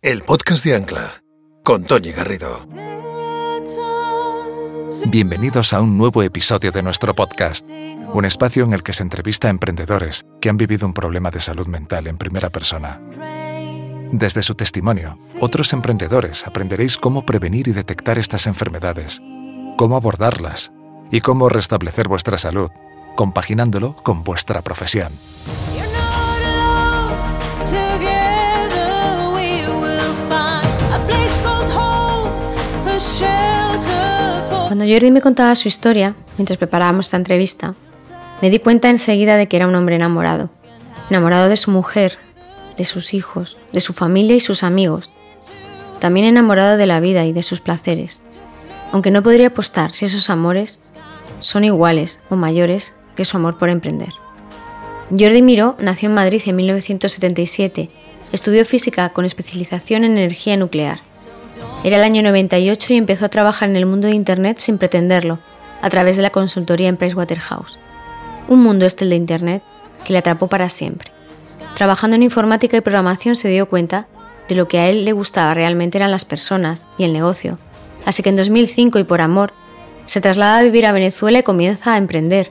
[0.00, 1.24] El podcast de Ancla
[1.64, 2.68] con Toñi Garrido.
[5.08, 9.48] Bienvenidos a un nuevo episodio de nuestro podcast, un espacio en el que se entrevista
[9.48, 13.00] a emprendedores que han vivido un problema de salud mental en primera persona.
[14.12, 19.20] Desde su testimonio, otros emprendedores aprenderéis cómo prevenir y detectar estas enfermedades,
[19.76, 20.70] cómo abordarlas
[21.10, 22.70] y cómo restablecer vuestra salud,
[23.16, 25.12] compaginándolo con vuestra profesión.
[34.78, 37.74] Cuando Jordi me contaba su historia, mientras preparábamos esta entrevista,
[38.40, 40.50] me di cuenta enseguida de que era un hombre enamorado.
[41.10, 42.16] Enamorado de su mujer,
[42.76, 45.10] de sus hijos, de su familia y sus amigos.
[45.98, 48.20] También enamorado de la vida y de sus placeres.
[48.92, 50.78] Aunque no podría apostar si esos amores
[51.40, 54.12] son iguales o mayores que su amor por emprender.
[55.10, 57.90] Jordi Miró nació en Madrid en 1977.
[58.30, 61.00] Estudió física con especialización en energía nuclear.
[61.84, 65.38] Era el año 98 y empezó a trabajar en el mundo de Internet sin pretenderlo,
[65.80, 67.78] a través de la consultoría en Pricewaterhouse.
[68.48, 69.62] Un mundo este el de Internet
[70.04, 71.12] que le atrapó para siempre.
[71.76, 74.08] Trabajando en informática y programación se dio cuenta
[74.48, 77.58] de lo que a él le gustaba realmente eran las personas y el negocio.
[78.04, 79.52] Así que en 2005 y por amor,
[80.06, 82.50] se traslada a vivir a Venezuela y comienza a emprender.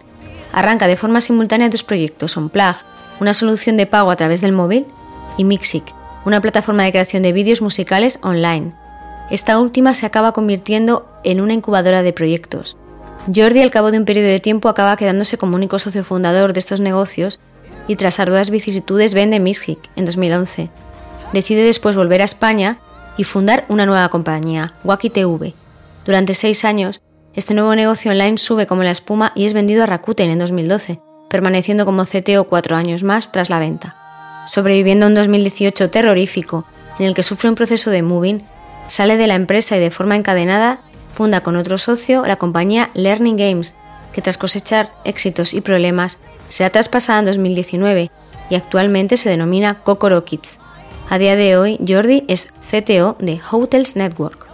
[0.53, 2.77] Arranca de forma simultánea dos proyectos, Onplag,
[3.19, 4.85] una solución de pago a través del móvil,
[5.37, 5.83] y Mixic,
[6.23, 8.73] una plataforma de creación de vídeos musicales online.
[9.29, 12.77] Esta última se acaba convirtiendo en una incubadora de proyectos.
[13.33, 16.61] Jordi al cabo de un periodo de tiempo acaba quedándose como único socio fundador de
[16.61, 17.39] estos negocios
[17.87, 20.69] y tras arduas vicisitudes vende Mixic en 2011.
[21.33, 22.77] Decide después volver a España
[23.17, 25.53] y fundar una nueva compañía, Wacky TV.
[26.05, 27.01] Durante seis años,
[27.33, 31.01] este nuevo negocio online sube como la espuma y es vendido a Rakuten en 2012,
[31.29, 33.97] permaneciendo como CTO cuatro años más tras la venta.
[34.47, 36.65] Sobreviviendo a un 2018 terrorífico
[36.97, 38.43] en el que sufre un proceso de moving,
[38.87, 40.79] Sale de la empresa y de forma encadenada
[41.13, 43.75] funda con otro socio la compañía Learning Games,
[44.13, 48.11] que tras cosechar éxitos y problemas será traspasada en 2019
[48.49, 50.59] y actualmente se denomina Kokoro Kids.
[51.09, 54.46] A día de hoy, Jordi es CTO de Hotels Network.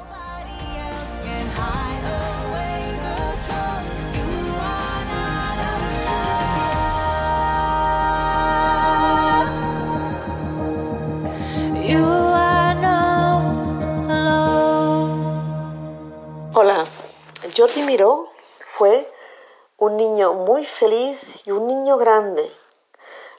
[17.63, 18.27] Jordi Miró
[18.65, 19.09] fue
[19.77, 22.51] un niño muy feliz y un niño grande.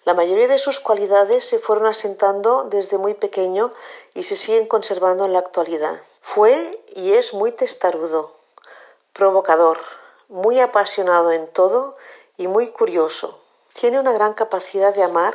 [0.07, 3.71] La mayoría de sus cualidades se fueron asentando desde muy pequeño
[4.15, 6.01] y se siguen conservando en la actualidad.
[6.23, 8.33] Fue y es muy testarudo,
[9.13, 9.79] provocador,
[10.31, 11.95] muy apasionado en todo
[12.39, 13.43] y muy curioso.
[13.75, 15.35] Tiene una gran capacidad de amar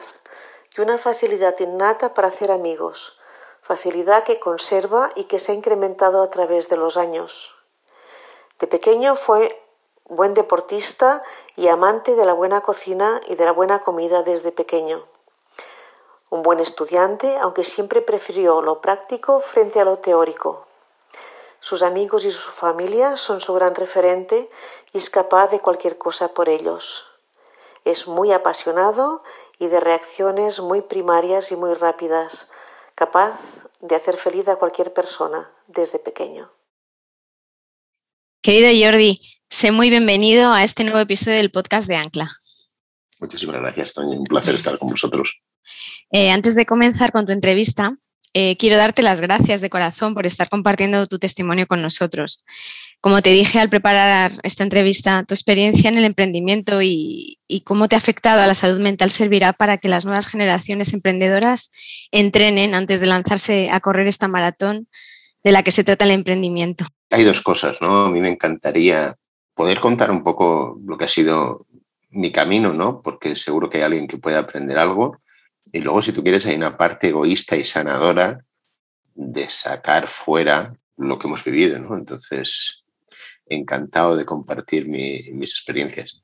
[0.76, 3.14] y una facilidad innata para hacer amigos,
[3.62, 7.54] facilidad que conserva y que se ha incrementado a través de los años.
[8.60, 9.58] De pequeño fue
[10.04, 11.24] buen deportista
[11.56, 15.06] y amante de la buena cocina y de la buena comida desde pequeño.
[16.30, 20.66] Un buen estudiante, aunque siempre prefirió lo práctico frente a lo teórico.
[21.62, 24.50] Sus amigos y su familia son su gran referente
[24.92, 27.06] y es capaz de cualquier cosa por ellos.
[27.86, 29.22] Es muy apasionado
[29.58, 32.52] y de reacciones muy primarias y muy rápidas,
[32.96, 33.40] capaz
[33.80, 36.52] de hacer feliz a cualquier persona desde pequeño.
[38.42, 39.20] Querido Jordi,
[39.50, 42.32] sé muy bienvenido a este nuevo episodio del podcast de Ancla.
[43.20, 44.18] Muchísimas gracias, Toña.
[44.18, 45.42] Un placer estar con vosotros.
[46.10, 47.98] Eh, antes de comenzar con tu entrevista,
[48.34, 52.46] eh, quiero darte las gracias de corazón por estar compartiendo tu testimonio con nosotros.
[53.02, 57.90] Como te dije al preparar esta entrevista, tu experiencia en el emprendimiento y, y, cómo
[57.90, 61.72] te ha afectado a la salud mental servirá para que las nuevas generaciones emprendedoras
[62.12, 64.88] entrenen antes de lanzarse a correr esta maratón
[65.44, 68.06] de la que se trata el emprendimiento hay dos cosas, ¿no?
[68.06, 69.16] A mí me encantaría
[69.54, 71.66] poder contar un poco lo que ha sido
[72.12, 73.02] mi camino, ¿no?
[73.02, 75.20] Porque seguro que hay alguien que puede aprender algo.
[75.74, 78.46] Y luego, si tú quieres, hay una parte egoísta y sanadora
[79.16, 81.96] de sacar fuera lo que hemos vivido, ¿no?
[81.96, 82.84] Entonces,
[83.46, 86.22] encantado de compartir mis experiencias.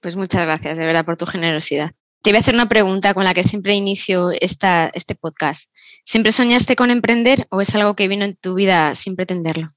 [0.00, 1.92] Pues muchas gracias, de verdad, por tu generosidad.
[2.22, 5.70] Te voy a hacer una pregunta con la que siempre inicio esta, este podcast.
[6.10, 9.68] ¿Siempre soñaste con emprender o es algo que vino en tu vida sin pretenderlo?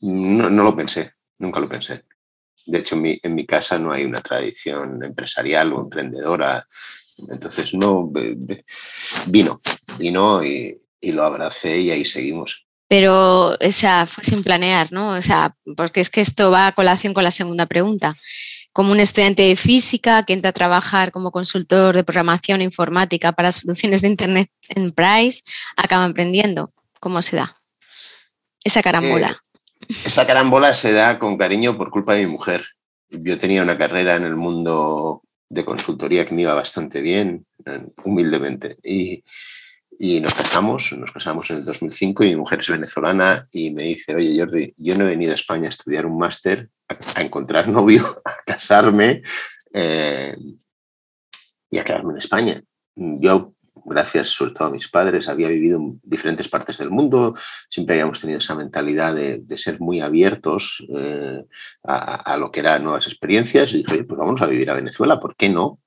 [0.00, 2.04] No, no lo pensé, nunca lo pensé.
[2.64, 6.66] De hecho, en mi, en mi, casa no hay una tradición empresarial o emprendedora.
[7.30, 8.10] Entonces, no,
[9.26, 9.60] vino,
[9.98, 12.66] vino y, y, lo abracé y ahí seguimos.
[12.88, 15.10] Pero, o sea, fue sin planear, ¿no?
[15.10, 18.16] O sea, porque es que esto va a colación con la segunda pregunta.
[18.74, 23.52] Como un estudiante de física que entra a trabajar como consultor de programación informática para
[23.52, 25.42] soluciones de Internet en Price,
[25.76, 26.68] acaba emprendiendo.
[26.98, 27.56] ¿Cómo se da
[28.64, 29.30] esa carambola?
[29.30, 32.66] Eh, esa carambola se da con cariño por culpa de mi mujer.
[33.10, 37.86] Yo tenía una carrera en el mundo de consultoría que me iba bastante bien, eh,
[38.04, 38.78] humildemente.
[38.82, 39.22] Y,
[39.98, 43.84] y nos casamos, nos casamos en el 2005 y mi mujer es venezolana y me
[43.84, 47.68] dice, oye Jordi, yo no he venido a España a estudiar un máster, a, encontrar
[47.68, 49.22] novio, a casarme
[49.72, 50.36] eh,
[51.70, 52.62] y a quedarme en España.
[52.96, 53.54] Yo,
[53.84, 57.34] gracias sobre todo a mis padres, había vivido en diferentes partes del mundo,
[57.68, 61.44] siempre habíamos tenido esa mentalidad de, ser muy abiertos eh,
[61.82, 65.20] a, lo que eran nuevas experiencias y dije, oye, pues vamos a vivir a Venezuela,
[65.20, 65.80] ¿por qué no?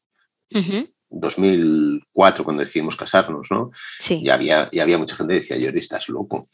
[1.09, 3.71] 2004 cuando decidimos casarnos, ¿no?
[3.99, 4.21] Sí.
[4.23, 6.47] Y había, y había mucha gente que decía, Jordi, estás loco.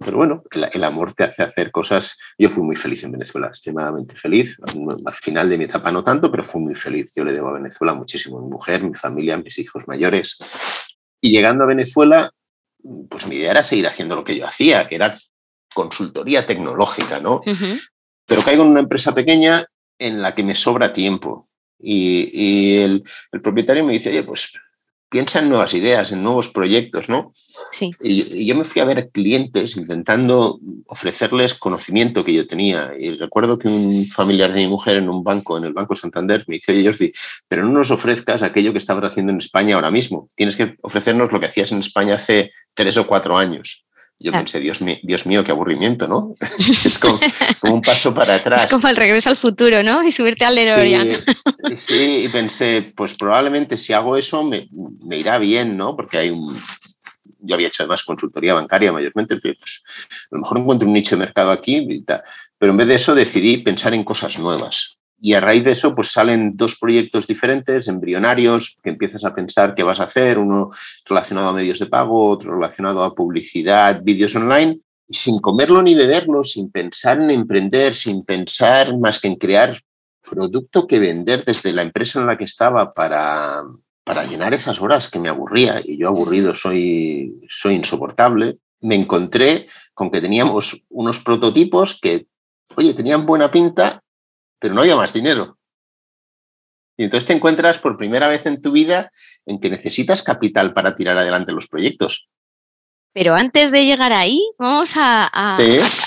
[0.00, 2.16] pero bueno, el, amor te hace hacer cosas.
[2.38, 4.58] Yo fui muy feliz en Venezuela, extremadamente feliz.
[5.04, 7.12] Al final de mi etapa no tanto, pero fui muy feliz.
[7.14, 10.38] Yo le debo a Venezuela muchísimo, mi mujer, mi familia, mis hijos mayores.
[11.20, 12.32] Y llegando a Venezuela,
[13.08, 15.20] pues mi idea era seguir haciendo lo que yo hacía, que era
[15.74, 17.42] consultoría tecnológica, ¿no?
[18.26, 19.66] Pero caigo en una empresa pequeña
[19.98, 21.44] en la que me sobra tiempo
[21.82, 23.02] y, el,
[23.42, 24.52] propietario me dice, oye, pues
[25.08, 27.32] piensa en nuevas ideas, en nuevos proyectos, ¿no?
[27.72, 27.90] Sí.
[28.00, 32.92] Y, yo me fui a ver clientes intentando ofrecerles conocimiento que yo tenía.
[32.98, 36.44] Y recuerdo que un familiar de mi mujer en un banco, en el Banco Santander,
[36.46, 37.12] me dice, oye, Jordi,
[37.48, 40.28] pero no nos ofrezcas aquello que estabas haciendo en España ahora mismo.
[40.34, 43.84] Tienes que ofrecernos lo que hacías en España hace tres o cuatro años.
[44.22, 46.34] Yo pensé, Dios mío, Dios mío, qué aburrimiento, ¿no?
[46.84, 47.18] es como,
[47.62, 48.64] un paso para atrás.
[48.64, 50.06] Es como el regreso al futuro, ¿no?
[50.06, 51.08] Y subirte al DeLorean.
[51.68, 54.68] Sí, sí, y pensé, pues probablemente si hago eso me,
[55.02, 55.96] me, irá bien, ¿no?
[55.96, 56.54] Porque hay un...
[57.38, 59.82] Yo había hecho además consultoría bancaria mayormente, pues
[60.30, 62.04] a lo mejor encuentro un nicho de mercado aquí.
[62.58, 64.98] Pero en vez de eso decidí pensar en cosas nuevas.
[65.22, 69.74] Y a raíz de eso, pues salen dos proyectos diferentes, embrionarios, que empiezas a pensar
[69.74, 70.70] qué vas a hacer, uno
[71.04, 75.94] relacionado a medios de pago, otro relacionado a publicidad, vídeos online, y sin comerlo ni
[75.94, 79.78] beberlo, sin pensar en emprender, sin pensar más que en crear
[80.22, 83.62] producto que vender desde la empresa en la que estaba para,
[84.04, 89.66] para llenar esas horas que me aburría, y yo aburrido soy, soy insoportable, me encontré
[89.92, 92.26] con que teníamos unos prototipos que,
[92.76, 94.02] oye, tenían buena pinta
[94.60, 95.58] pero no había más dinero.
[96.96, 99.10] Y entonces te encuentras por primera vez en tu vida
[99.46, 102.28] en que necesitas capital para tirar adelante los proyectos.
[103.12, 105.58] Pero antes de llegar ahí, vamos a,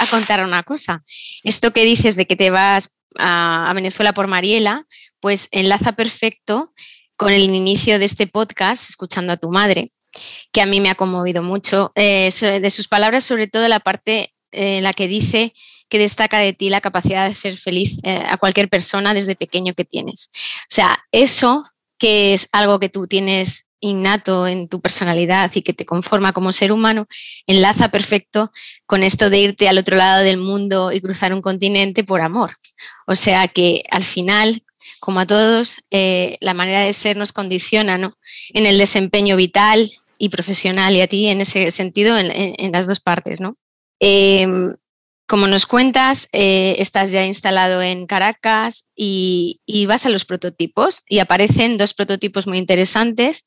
[0.10, 1.04] contar una cosa.
[1.44, 4.86] Esto que dices de que te vas a, Venezuela por Mariela,
[5.20, 6.72] pues enlaza perfecto
[7.18, 9.92] con el inicio de este podcast, escuchando a tu madre,
[10.52, 11.92] que a mí me ha conmovido mucho.
[11.96, 15.54] Eh, de sus palabras, sobre todo la parte en la que dice
[15.94, 19.76] que destaca de ti la capacidad de ser feliz eh, a cualquier persona desde pequeño
[19.76, 20.32] que tienes.
[20.62, 21.64] O sea, eso
[22.00, 26.52] que es algo que tú tienes innato en tu personalidad y que te conforma como
[26.52, 27.06] ser humano,
[27.46, 28.52] enlaza perfecto
[28.88, 32.56] con esto de irte al otro lado del mundo y cruzar un continente por amor.
[33.06, 34.64] O sea que al final,
[35.00, 38.12] como a todos, eh, la manera de ser nos condiciona ¿no?
[38.50, 43.00] en el desempeño vital y profesional y a ti en ese sentido en, las dos
[43.00, 43.40] partes.
[43.40, 43.58] ¿no?
[44.00, 44.74] Em,
[45.28, 51.20] como nos cuentas, eh, estás ya instalado en Caracas y, vas a los prototipos y
[51.20, 53.46] aparecen dos prototipos muy interesantes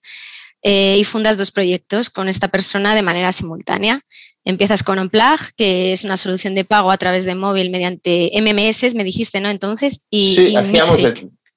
[0.63, 4.01] eh, y fundas dos proyectos con esta persona de manera simultánea.
[4.45, 8.95] Empiezas con Unplug, que es una solución de pago a través de móvil mediante MMS,
[8.95, 9.51] me dijiste, ¿no?
[9.51, 11.03] Entonces, y, sí, hacíamos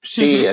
[0.01, 0.45] sí,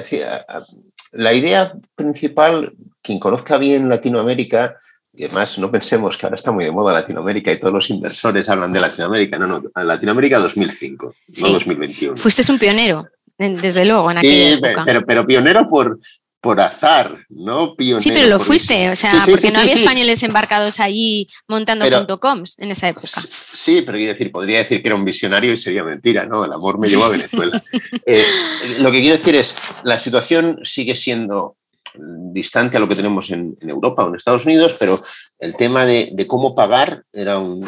[1.13, 4.79] la idea principal, quien conozca bien Latinoamérica,
[5.17, 8.49] y además, no pensemos que ahora está muy de moda Latinoamérica y todos los inversores
[8.49, 9.39] hablan de Latinoamérica.
[9.39, 12.17] No, no, Latinoamérica 2005, no 2021.
[12.17, 13.07] Fuiste un pionero,
[13.39, 14.83] desde luego, en aquella época.
[14.85, 15.99] Pero, pero pionero por,
[16.41, 17.75] por azar, ¿no?
[17.75, 21.87] Pionero sí, pero lo fuiste, o sea, porque no había españoles embarcados allí montando
[22.21, 23.09] .coms en esa época.
[23.09, 26.45] Sí, pero quiero decir, podría decir que era un visionario y sería mentira, ¿no?
[26.45, 27.63] El amor me llevó a Venezuela.
[28.09, 28.23] Eh,
[28.79, 31.57] lo que quiero decir es, la situación sigue siendo
[31.99, 35.03] distante a lo que tenemos en, Europa o en Estados Unidos, pero
[35.39, 37.67] el tema de, cómo pagar era, un,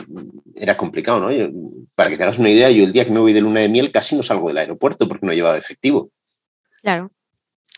[0.56, 1.52] era complicado, ¿no?
[1.94, 3.68] para que te hagas una idea, yo el día que me voy de luna de
[3.68, 6.10] miel casi no salgo del aeropuerto porque no llevaba efectivo.
[6.82, 7.10] Claro.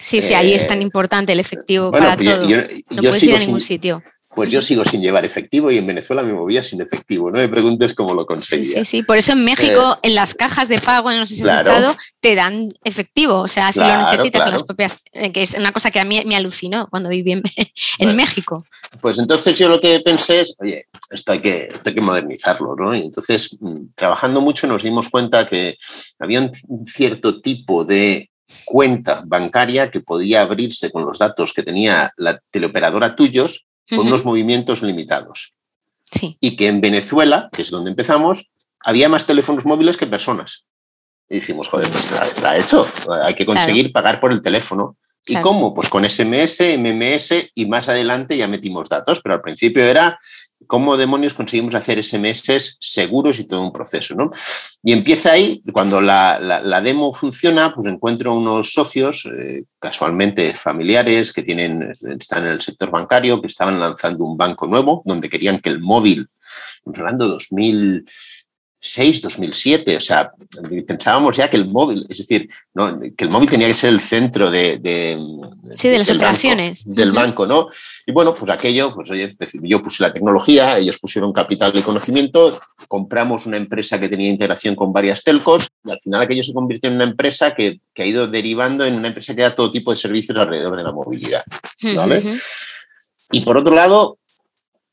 [0.01, 2.49] Sí, sí, ahí es tan eh, importante el efectivo para pues todo.
[2.49, 4.03] no puedes ir a ningún sitio.
[4.33, 7.33] Pues yo sigo sin llevar efectivo y en Venezuela me movía sin efectivo.
[7.33, 8.79] No me preguntes cómo lo conseguía.
[8.79, 11.49] Sí, sí, Por eso en México, eh, en las cajas de pago, no sé si
[11.49, 13.41] has estado, te dan efectivo.
[13.41, 14.99] O sea, si lo necesitas en las propias.
[15.13, 18.65] Eh, que es una cosa que a mí me alucinó cuando viví en, México.
[19.01, 22.77] Pues entonces yo lo que pensé es, oye, esto hay que, esto hay que modernizarlo,
[22.77, 22.95] ¿no?
[22.95, 25.77] Y entonces, mm, trabajando mucho, nos dimos cuenta que
[26.21, 28.31] había un cierto tipo de
[28.65, 34.25] cuenta bancaria que podía abrirse con los datos que tenía la teleoperadora tuyos con unos
[34.25, 35.57] movimientos limitados.
[36.11, 36.37] Sí.
[36.41, 40.67] Y que en Venezuela, que es donde empezamos, había más teléfonos móviles que personas.
[41.29, 42.87] Y decimos, joder, pues está, hecho.
[43.23, 44.97] Hay que conseguir pagar por el teléfono.
[45.27, 45.75] ¿Y cómo?
[45.75, 50.19] Pues con SMS, MMS y más adelante ya metimos datos, pero al principio era
[50.67, 54.31] cómo demonios conseguimos hacer SMS seguros y todo un proceso, ¿no?
[54.83, 61.43] Y empieza ahí, cuando la, demo funciona, pues encuentro unos socios, eh, casualmente familiares, que
[61.43, 65.71] tienen, están en el sector bancario, que estaban lanzando un banco nuevo, donde querían que
[65.71, 66.29] el móvil,
[66.87, 68.05] hablando 2000
[68.83, 70.33] 2006, 2007, o sea,
[70.87, 72.49] pensábamos ya que el móvil, es decir,
[73.17, 75.19] que el móvil tenía que ser el centro de, de,
[75.75, 76.83] sí, de las operaciones.
[76.87, 77.69] del banco, ¿no?
[78.07, 82.59] Y bueno, pues aquello, pues oye, yo puse la tecnología, ellos pusieron capital de conocimiento,
[82.89, 86.89] compramos una empresa que tenía integración con varias telcos y al final aquello se convirtió
[86.89, 89.91] en una empresa que, que ha ido derivando en una empresa que da todo tipo
[89.91, 91.45] de servicios alrededor de la movilidad,
[91.95, 92.23] ¿vale?
[93.31, 94.19] Y por otro lado,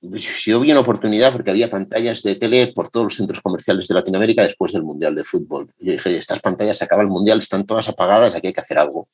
[0.01, 3.95] yo vi una oportunidad porque había pantallas de tele por todos los centros comerciales de
[3.95, 5.71] Latinoamérica después del Mundial de Fútbol.
[5.79, 8.61] Y yo dije, estas pantallas se acaba el Mundial, están todas apagadas, aquí hay que
[8.61, 9.07] hacer algo.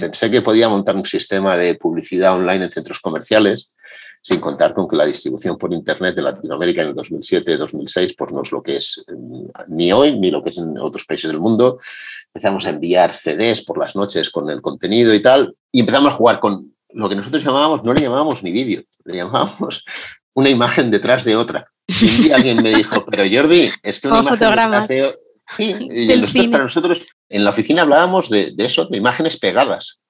[0.00, 3.72] Pensé que podía montar un sistema de publicidad online en centros comerciales,
[4.22, 8.42] sin contar con que la distribución por Internet de Latinoamérica en el 2007-2006 pues no
[8.42, 11.40] es lo que es mm, ni hoy ni lo que es en otros países del
[11.40, 11.78] mundo.
[12.28, 16.16] Empezamos a enviar CDs por las noches con el contenido y tal, y empezamos a
[16.16, 19.84] jugar con lo que nosotros llamábamos, no le llamábamos ni vídeo, le llamábamos
[20.34, 21.70] una imagen detrás de otra.
[21.86, 25.14] Y un día alguien me dijo, pero Jordi, es que una imagen detrás de
[25.56, 30.00] Sí, y para nosotros en la oficina hablábamos de, de, eso, de imágenes pegadas.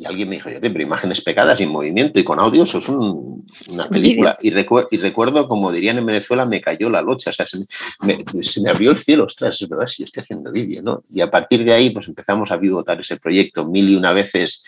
[0.00, 2.78] Y alguien me dijo, yo pero imágenes pegadas y en movimiento y con audio, eso
[2.78, 4.38] es una película.
[4.40, 7.58] Y, y, recuerdo, como dirían en Venezuela, me cayó la locha, o sea, se
[8.02, 11.02] me, se me abrió el cielo, ostras, es verdad, si yo estoy haciendo vídeo, ¿no?
[11.12, 14.64] Y a partir de ahí, pues empezamos a pivotar ese proyecto mil y una veces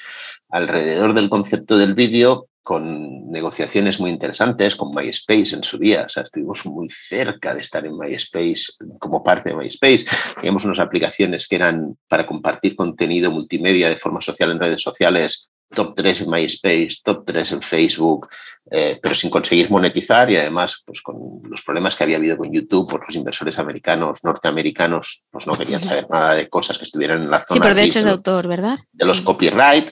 [0.49, 6.05] alrededor del concepto del vídeo, con negociaciones muy interesantes con MySpace en su día.
[6.07, 10.05] O sea, estuvimos muy cerca de estar en MySpace como parte de MySpace.
[10.37, 15.49] Teníamos unas aplicaciones que eran para compartir contenido multimedia de forma social en redes sociales,
[15.75, 18.29] top 3 en MySpace, top 3 en Facebook,
[18.71, 22.52] eh, pero sin conseguir monetizar y además pues, con los problemas que había habido con
[22.52, 27.23] YouTube, por los inversores americanos, norteamericanos, pues no querían saber nada de cosas que estuvieran
[27.23, 27.61] en la zona.
[27.61, 28.79] Sí, por derechos de autor, ¿verdad?
[28.93, 29.90] De los copyright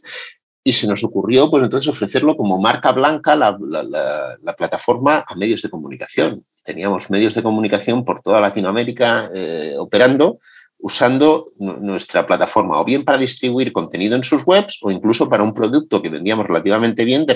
[0.69, 3.57] y se nos ocurrió pues entonces ofrecerlo como marca blanca la,
[4.55, 6.45] plataforma a medios de comunicación.
[6.63, 10.41] Teníamos medios de comunicación por toda Latinoamérica eh, operando
[10.81, 15.55] usando nuestra plataforma o bien para distribuir contenido en sus webs o incluso para un
[15.55, 17.33] producto que vendíamos relativamente bien de,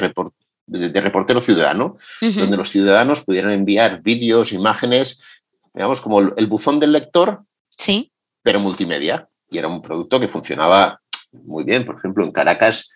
[1.00, 5.22] reportero ciudadano, donde los ciudadanos pudieran enviar vídeos, imágenes,
[5.72, 8.12] digamos como el buzón del lector, sí.
[8.42, 9.26] pero multimedia.
[9.50, 11.00] Y era un producto que funcionaba
[11.32, 11.84] muy bien.
[11.84, 12.92] Por ejemplo, en Caracas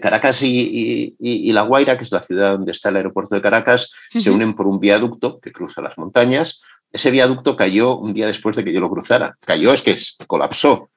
[0.00, 4.30] Caracas y, La Guaira, que es la ciudad donde está el aeropuerto de Caracas, se
[4.30, 6.62] unen por un viaducto que cruza las montañas.
[6.92, 9.36] Ese viaducto cayó un día después de que yo lo cruzara.
[9.44, 10.90] Cayó, es que colapsó.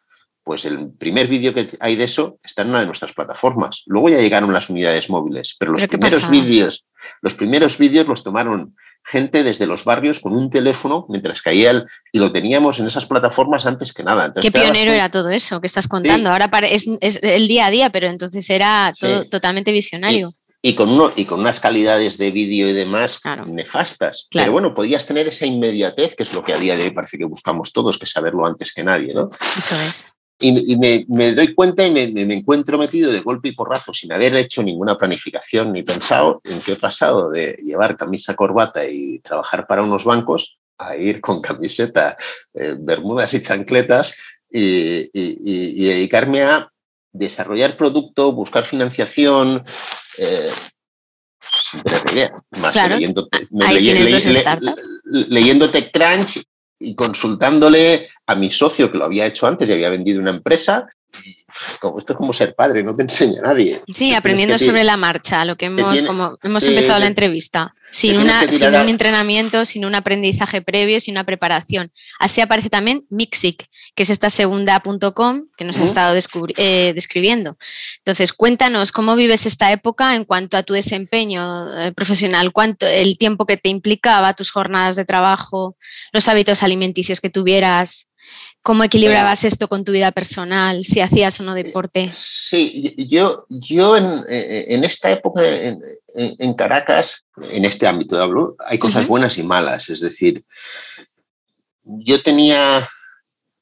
[0.43, 3.81] Pues el primer vídeo que hay de eso está en una de nuestras plataformas.
[3.87, 6.85] Luego ya llegaron las unidades móviles, pero los primeros vídeos,
[7.21, 11.85] los primeros vídeos los tomaron gente desde los barrios con un teléfono mientras caía el,
[12.11, 14.33] y lo teníamos en esas plataformas antes que nada.
[14.41, 16.31] Qué pionero era todo eso que estás contando.
[16.31, 20.33] Ahora es, es, el día a día, pero entonces era todo totalmente visionario.
[20.61, 24.27] Y, con uno, y con unas calidades de vídeo y demás nefastas.
[24.31, 27.19] Pero bueno, podías tener esa inmediatez, que es lo que a día de hoy parece
[27.19, 29.13] que buscamos todos, que saberlo antes que nadie.
[29.13, 29.29] ¿no?
[29.55, 30.14] Eso es.
[30.37, 30.75] Y,
[31.07, 34.97] me, doy cuenta y me, encuentro metido de golpe y porrazo sin haber hecho ninguna
[34.97, 40.03] planificación ni pensado en qué he pasado de llevar camisa, corbata y trabajar para unos
[40.03, 42.17] bancos a ir con camiseta,
[42.53, 44.15] eh, bermudas y chancletas
[44.49, 45.09] y,
[45.85, 46.69] dedicarme a
[47.13, 49.63] desarrollar producto, buscar financiación.
[50.17, 50.51] Eh,
[51.61, 53.27] sin tener idea, más que leyendo,
[55.09, 56.43] leyendo TechCrunch
[56.79, 60.87] y consultándole a mi socio que lo había hecho antes y había vendido una empresa.
[61.79, 63.81] Como, esto es como ser padre, no te enseña nadie.
[63.93, 68.47] Sí, aprendiendo sobre la marcha, lo que hemos, como hemos empezado la entrevista, sin, una,
[68.47, 71.91] sin un entrenamiento, sin un aprendizaje previo, sin una preparación.
[72.19, 76.17] Así aparece también Mixic, que es esta segunda.com que nos has estado
[76.57, 77.55] eh, describiendo.
[77.99, 83.17] Entonces, cuéntanos cómo vives esta época en cuanto a tu desempeño eh, profesional, cuánto el
[83.17, 85.77] tiempo que te implicaba, tus jornadas de trabajo,
[86.11, 88.07] los hábitos alimenticios que tuvieras.
[88.65, 90.83] ¿Cómo equilibrabas esto con tu vida personal?
[90.83, 92.09] Si hacías o no deporte.
[92.11, 95.79] Sí, yo, yo en, en esta época en,
[96.15, 99.89] en, Caracas, en este ámbito de hablo, hay cosas buenas y malas.
[99.89, 100.43] Es decir,
[101.83, 102.87] yo tenía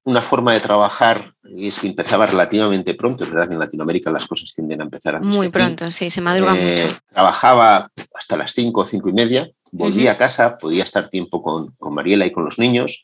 [0.05, 3.25] una forma de trabajar y es que empezaba relativamente pronto.
[3.25, 5.36] Es verdad que en Latinoamérica las cosas tienden a empezar antes.
[5.36, 6.98] Muy pronto, sí, se madruga Eh, mucho.
[7.12, 11.72] Trabajaba hasta las 5 o 5 y media, volvía a casa, podía estar tiempo con,
[11.75, 13.03] con Mariela y con los niños.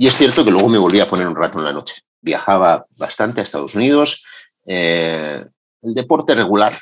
[0.00, 2.00] Y es cierto que luego me volvía a poner un rato en la noche.
[2.22, 4.24] Viajaba bastante a Estados Unidos.
[4.64, 5.44] eh,
[5.82, 6.74] el deporte regular,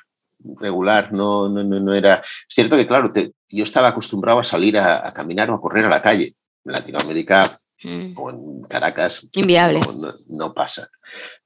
[0.60, 2.16] regular, no, no, no, no era.
[2.20, 5.60] Es cierto que, claro, te- yo estaba acostumbrado a salir a, a caminar o a
[5.60, 6.34] correr a la calle.
[6.64, 9.78] En Latinoamérica Mm, o en Caracas Inviable.
[9.96, 10.88] no, no- pasa.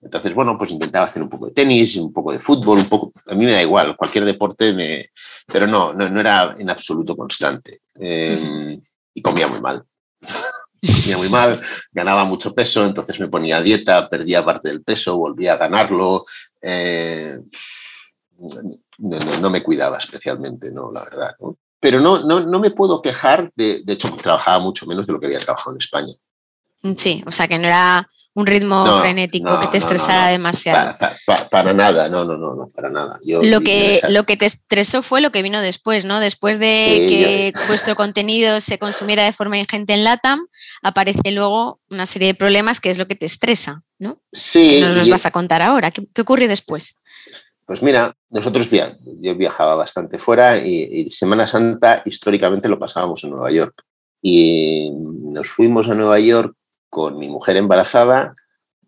[0.00, 3.12] Entonces, bueno, pues intentaba hacer un poco de tenis, un poco de fútbol, un poco.
[3.26, 5.10] A mí me da igual, cualquier deporte, me,
[5.52, 7.80] pero no, no, no era en absoluto constante.
[7.98, 8.78] Eh,
[9.14, 9.84] y comía muy mal.
[10.82, 11.60] Comía muy mal,
[11.92, 16.24] ganaba mucho peso, entonces me ponía dieta, perdía parte del peso, volvía a ganarlo.
[16.60, 17.38] eh,
[18.98, 21.34] no, no- me cuidaba especialmente, no, la verdad.
[21.40, 21.56] ¿no?
[21.80, 25.20] Pero no, no, no me puedo quejar, de, de hecho, trabajaba mucho menos de lo
[25.20, 26.12] que había trabajado en España.
[26.96, 29.92] Sí, o sea que no era un ritmo No, frenético no, que te no, no,
[29.92, 30.30] estresara no.
[30.32, 30.96] demasiado.
[30.98, 33.18] Pa- pa- pa- para nada, no, no, no, no, para nada.
[33.24, 36.18] Yo, Lo que, esa- lo que te estresó fue lo que vino después, ¿no?
[36.18, 40.46] Después de Sí, que vuestro contenido se consumiera de forma ingente en LATAM,
[40.82, 44.20] aparece luego una serie de problemas que es lo que te estresa, ¿no?
[44.32, 45.90] sí, Que nos vas a contar ahora.
[45.90, 46.98] ¿Qué, qué ocurre después?
[47.64, 53.22] pues mira, nosotros via- yo viajaba bastante fuera y, y Semana Santa históricamente lo pasábamos
[53.24, 53.82] en Nueva York.
[54.20, 56.54] Y nos fuimos a Nueva York
[56.92, 58.34] con mi mujer embarazada,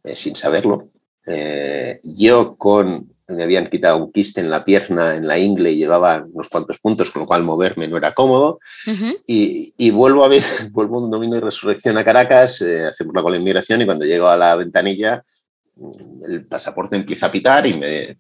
[0.05, 0.91] eh, sin saberlo.
[1.27, 5.79] Eh, yo con, me habían quitado un quiste en la pierna, en la ingle, y
[5.79, 8.61] llevaba unos cuantos puntos, con lo cual moverme no era cómodo.
[9.27, 10.43] Y, y vuelvo a ver,
[10.73, 14.05] vuelvo un domingo de resurrección a Caracas, eh, hacemos la cola de inmigración y cuando
[14.05, 15.25] llego a la ventanilla,
[15.77, 18.19] mm, el pasaporte empieza a pitar y me,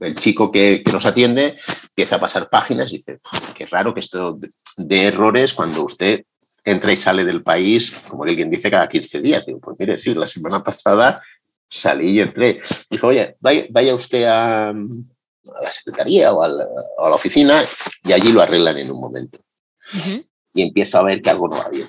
[0.00, 1.56] el chico que, que nos atiende
[1.88, 3.20] empieza a pasar páginas y dice,
[3.54, 6.24] qué raro que esto de, de errores cuando usted
[6.64, 9.44] entra y sale del país, como alguien dice, cada 15 días.
[9.46, 11.22] Digo, pues mire, sí, la semana pasada
[11.68, 12.58] salí y entré.
[12.90, 14.74] Dijo, oye, vaya, vaya usted a, a
[15.62, 16.64] la secretaría o a la,
[16.98, 17.62] o a la oficina
[18.04, 19.38] y allí lo arreglan en un momento
[20.54, 21.86] y empiezo a ver que algo no va bien.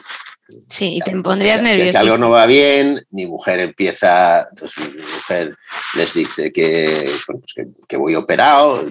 [0.70, 2.00] Sí, y te pondrías que- que nervioso.
[2.00, 5.56] algo no va bien, mi mujer empieza, entonces mi mujer
[5.96, 8.84] les dice que, pues que, que voy operado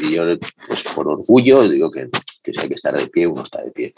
[0.00, 0.24] y yo
[0.68, 2.08] pues por orgullo digo que,
[2.42, 3.94] que si hay que estar de pie, uno está de pie.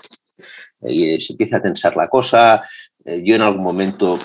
[0.87, 2.63] Y se empieza a tensar la cosa,
[3.05, 4.19] eh, yo en algún momento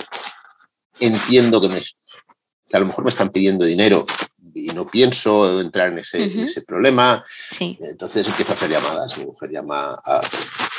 [0.98, 4.04] entiendo que, me, que a lo mejor me están pidiendo dinero
[4.54, 6.40] y no pienso entrar en ese, en Ujú.
[6.42, 7.24] ese problema.
[7.28, 7.78] Sí.
[7.80, 9.16] Entonces empiezo a hacer llamadas.
[9.18, 10.20] Mi mujer llama a,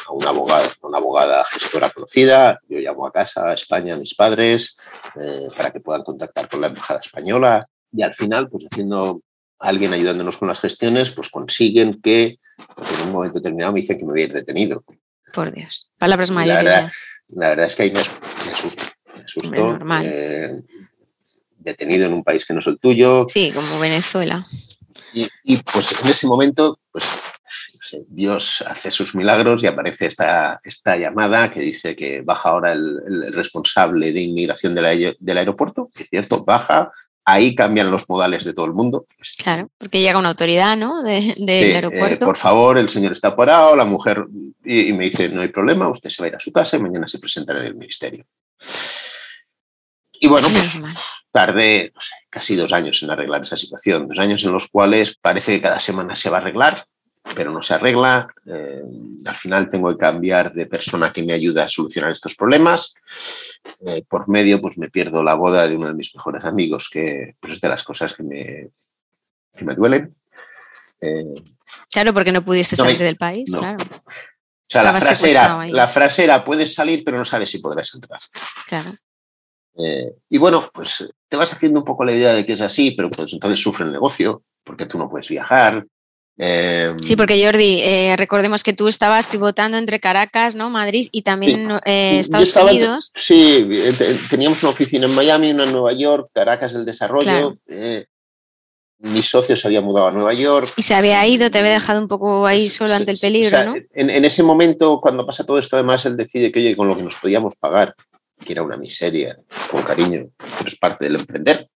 [0.07, 2.59] a una abogada, una abogada gestora conocida.
[2.67, 4.77] Yo llamo a casa, a España, a mis padres,
[5.19, 7.65] eh, para que puedan contactar con la embajada española.
[7.93, 9.21] Y al final, pues haciendo
[9.59, 14.05] alguien ayudándonos con las gestiones, pues consiguen que en un momento determinado me dicen que
[14.05, 14.83] me voy a ir detenido.
[15.33, 15.89] Por Dios.
[15.97, 16.63] Palabras Y la mayores.
[16.65, 16.91] verdad,
[17.29, 18.11] la verdad es que ahí me, as-
[18.45, 18.83] me asusto.
[19.15, 19.47] Me asusto.
[19.47, 20.05] Hombre, normal.
[20.07, 20.51] eh,
[21.57, 24.45] detenido en un país que no es el tuyo, Sí, como Venezuela.
[25.13, 27.05] Y, y, pues en ese momento, pues
[28.07, 32.99] Dios hace sus milagros y aparece esta, esta llamada que dice que baja ahora el,
[33.07, 36.91] el- el responsable de inmigración del, aer- del aeropuerto, que es cierto, baja,
[37.25, 39.05] ahí cambian los modales de todo el mundo.
[39.37, 41.03] Claro, porque llega una autoridad, ¿no?
[41.03, 42.25] De- del sí, eh, aeropuerto.
[42.25, 44.25] por favor, el señor está parado, la mujer,
[44.63, 46.77] y, y me dice, no hay problema, usted se va a ir a su casa
[46.77, 48.25] y mañana se presentará en el ministerio.
[50.13, 50.79] Y bueno, pues
[51.31, 55.17] tardé no sé, casi dos años en arreglar esa situación, dos años en los cuales
[55.19, 56.85] parece que cada semana se va a arreglar,
[57.35, 58.27] pero no se arregla.
[58.45, 58.81] Eh,
[59.25, 62.95] al final tengo que cambiar de persona que me ayuda a solucionar estos problemas.
[63.87, 67.35] Eh, por medio, pues me pierdo la boda de uno de mis mejores amigos, que
[67.39, 68.69] pues, es de las cosas que me,
[69.57, 70.15] que me duelen.
[71.01, 71.33] Eh,
[71.89, 73.59] Claro, porque no pudiste No, salir me- del país, no.
[73.59, 73.77] claro.
[73.79, 74.11] o
[74.67, 78.19] sea, la frase, era, la frase era, puedes salir, pero no sabes si podrás entrar.
[78.67, 78.93] claro.
[80.29, 83.09] Y bueno, pues te vas haciendo un poco la idea de que es así, pero
[83.09, 85.85] pues entonces sufre el negocio, porque tú no puedes viajar.
[86.43, 90.71] Eh, Sí, porque Jordi, eh, recordemos que tú estabas pivotando entre Caracas, ¿no?
[90.71, 91.75] Madrid y también Sí.
[91.85, 93.11] eh, Estados estaba Unidos.
[93.13, 97.23] sí, eh, te- teníamos una oficina en Miami, una en Nueva York, Caracas del Desarrollo.
[97.25, 97.55] Claro.
[97.67, 98.05] eh,
[99.03, 100.73] mi socio se había mudado a Nueva York.
[100.77, 103.47] Y se había ido, te había dejado un poco ahí solo se- ante el peligro,
[103.47, 103.75] o sea, ¿no?
[103.93, 106.95] En, en ese momento, cuando pasa todo esto, además, él decide que, oye, con lo
[106.95, 107.95] que nos podíamos pagar,
[108.45, 109.37] que era una miseria,
[109.71, 111.67] con cariño, pero es parte del emprender,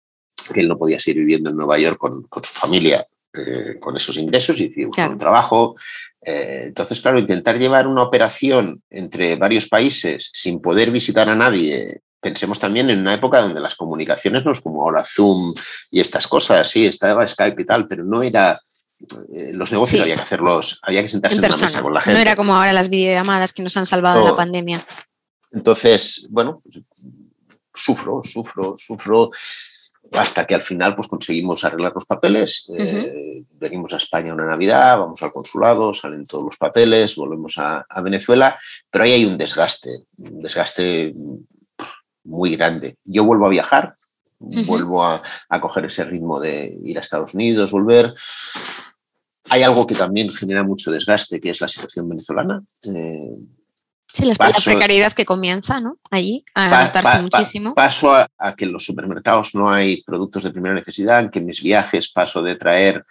[0.52, 3.96] que él no podía seguir viviendo en Nueva York con, con su familia, eh, con
[3.96, 5.12] esos ingresos y buscar Claro.
[5.12, 5.76] un trabajo.
[6.22, 12.00] Eh, entonces, claro, intentar llevar una operación entre varios países sin poder visitar a nadie.
[12.20, 15.52] Pensemos también en una época donde las comunicaciones no es como ahora Zoom
[15.90, 18.58] y estas cosas, sí, estaba Skype y tal, pero no era,
[19.34, 20.02] eh, los negocios Sí.
[20.02, 22.14] había que hacerlos, había que sentarse En en, una mesa con la gente.
[22.16, 24.80] No era como ahora las videollamadas que nos han salvado de la pandemia.
[25.52, 26.82] Entonces, bueno, pues,
[27.74, 29.30] sufro, sufro, sufro
[30.12, 34.98] hasta que al final pues conseguimos arreglar los papeles, eh, venimos a España una Navidad,
[34.98, 38.58] vamos al consulado, salen todos los papeles, volvemos a, Venezuela,
[38.90, 41.14] pero ahí hay un desgaste, un desgaste
[42.24, 42.96] muy grande.
[43.04, 43.96] Yo vuelvo a viajar,
[44.38, 45.22] vuelvo a,
[45.60, 48.14] coger ese ritmo de ir a Estados Unidos, volver.
[49.50, 52.62] Hay algo que también genera mucho desgaste, que es la situación venezolana.
[52.94, 53.38] Eh,
[54.14, 55.98] Sí, la, precariedad que comienza, ¿no?
[56.08, 57.74] Allí, a notarse muchísimo.
[57.74, 61.60] Paso a, que en los supermercados no hay productos de primera necesidad, que en mis
[61.60, 63.04] viajes paso de traer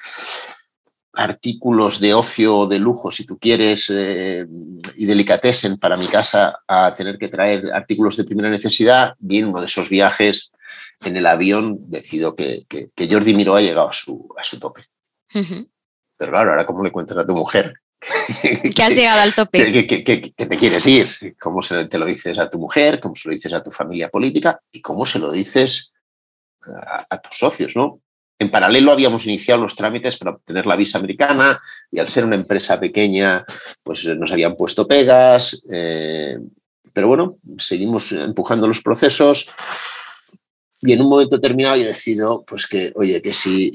[1.11, 4.47] artículos de ocio o de lujo, si tú quieres, eh,
[4.95, 9.59] y delicatessen para mi casa, a tener que traer artículos de primera necesidad, bien uno
[9.59, 10.53] de esos viajes
[11.03, 12.65] en el avión decido que,
[12.97, 14.85] Jordi Miró ha llegado a su, a su tope.
[15.33, 17.82] Pero claro, ahora cómo le cuentas a tu mujer
[18.75, 19.85] que has llegado al tope.
[19.85, 21.35] Que, te quieres ir.
[21.39, 22.99] ¿Cómo se, te lo dices a tu mujer?
[22.99, 24.59] ¿Cómo se lo dices a tu familia política?
[24.71, 25.93] ¿Y cómo se lo dices
[27.09, 27.75] a, tus socios?
[27.75, 28.01] ¿no?
[28.39, 31.59] En paralelo habíamos iniciado los trámites para obtener la visa americana
[31.91, 33.45] y al ser una empresa pequeña,
[33.83, 35.63] pues nos habían puesto pegas.
[35.71, 36.37] Eh,
[36.93, 39.49] pero bueno, seguimos empujando los procesos.
[40.85, 43.71] Y en un momento determinado yo decido, pues que, oye, que si,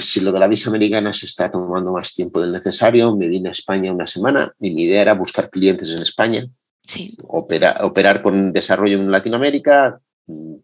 [0.00, 3.48] si lo de la visa americana se está tomando más tiempo del necesario, me vine
[3.48, 6.46] a España una semana y mi idea era buscar clientes en España,
[6.80, 7.16] sí.
[7.28, 10.00] operar con desarrollo en Latinoamérica,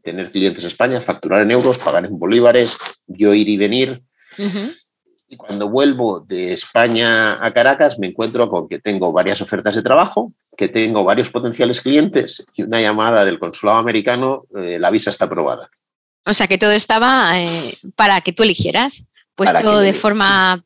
[0.02, 4.02] tener clientes en España, facturar en euros, pagar en bolívares, yo ir y venir.
[5.28, 9.82] Y cuando vuelvo de España a Caracas, me encuentro con que tengo varias ofertas de
[9.82, 15.10] trabajo, que tengo varios potenciales clientes y una llamada del consulado americano, eh, la visa
[15.10, 15.70] está aprobada.
[16.26, 19.04] O sea que todo estaba eh, para que tú eligieras,
[19.36, 20.64] puesto de forma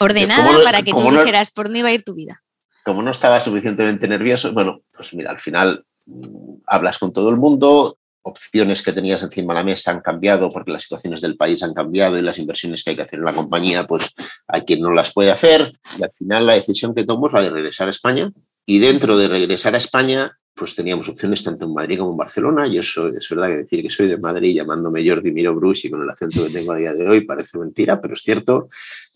[0.00, 2.42] ordenada para que tú eligieras por dónde iba a ir tu vida.
[2.84, 7.36] Como no estaba suficientemente nervioso, bueno, pues mira, al final mm, hablas con todo el
[7.36, 11.62] mundo, opciones que tenías encima de la mesa han cambiado porque las situaciones del país
[11.62, 14.12] han cambiado y las inversiones que hay que hacer en la compañía, pues
[14.48, 15.70] hay quien no las puede hacer.
[16.00, 18.32] Y al final la decisión que tomo es la de regresar a España.
[18.66, 22.66] Y dentro de regresar a España, pues teníamos opciones tanto en Madrid como en Barcelona.
[22.66, 25.90] Yo soy, es verdad que decir que soy de Madrid llamándome Jordi Miro Bruce y
[25.90, 28.68] con el acento que tengo a día de hoy parece mentira, pero es cierto.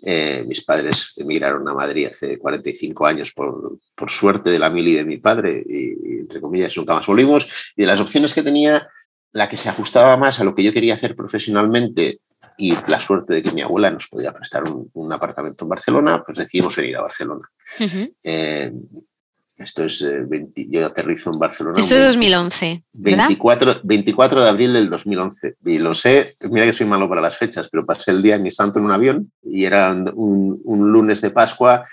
[0.02, 4.94] Eh, mis padres emigraron a Madrid hace 45 años por, por suerte de la mili
[4.94, 7.46] de mi padre y, entre comillas nunca más volvimos.
[7.76, 8.88] Y de las opciones que tenía,
[9.32, 12.20] la que se ajustaba más a lo que yo quería hacer profesionalmente
[12.56, 14.62] y la suerte de que mi abuela nos podía prestar
[14.94, 17.50] un, apartamento en Barcelona, pues decidimos venir a Barcelona.
[19.56, 20.26] Esto es, eh,
[20.68, 21.78] yo aterrizo en Barcelona.
[21.78, 22.82] Esto es 2011.
[22.92, 25.56] 24, 24 de abril del 2011.
[25.64, 28.42] Y lo sé, mira que soy malo para las fechas, pero pasé el día en
[28.42, 31.86] mi santo en un avión y era un, lunes de Pascua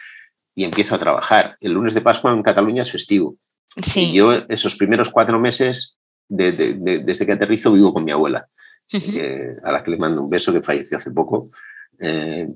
[0.56, 1.56] y empiezo a trabajar.
[1.62, 3.36] El lunes de Pascua en Cataluña es festivo.
[3.82, 4.10] Sí.
[4.10, 5.98] Y yo esos primeros cuatro meses,
[6.28, 8.48] desde que aterrizo, vivo con mi abuela,
[8.92, 11.52] eh, a la que le mando un beso, que falleció hace poco.
[12.00, 12.50] Eh,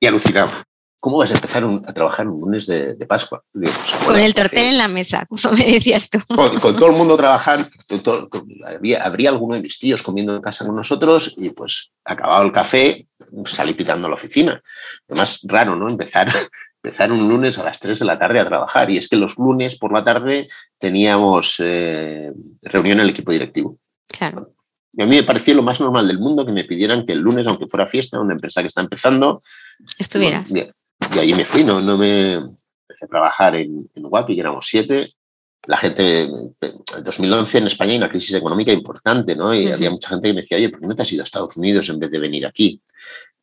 [0.00, 0.50] y alucinaba.
[1.06, 3.40] ¿Cómo vas a empezar a trabajar un lunes de, Pascua?
[3.52, 6.18] Pues, con el tortel en la mesa, como me decías tú.
[6.60, 7.68] Con, todo el mundo trabajando,
[9.04, 13.06] habría, alguno de mis tíos comiendo en casa con nosotros y pues acabado el café,
[13.44, 14.60] salí pitando a la oficina.
[15.08, 15.88] Además, raro, ¿no?
[15.88, 16.26] Empezar,
[16.82, 19.38] empezar un lunes a las 3 de la tarde a trabajar y es que los
[19.38, 23.78] lunes por la tarde teníamos eh, reunión en el equipo directivo.
[24.08, 24.54] Claro.
[24.92, 27.20] Y a mí me parecía lo más normal del mundo que me pidieran que el
[27.20, 29.40] lunes, aunque fuera fiesta, una empresa que está empezando,
[30.00, 30.52] estuvieras
[31.14, 34.66] y ahí me fui, no, no me empecé a trabajar en, en Guapi, que éramos
[34.66, 35.10] siete.
[35.66, 39.52] La gente, en 2011 en España hay una crisis económica importante, ¿no?
[39.52, 41.24] Y había mucha gente que me decía, oye, ¿por qué no te has ido a
[41.24, 42.80] Estados Unidos en vez de venir aquí?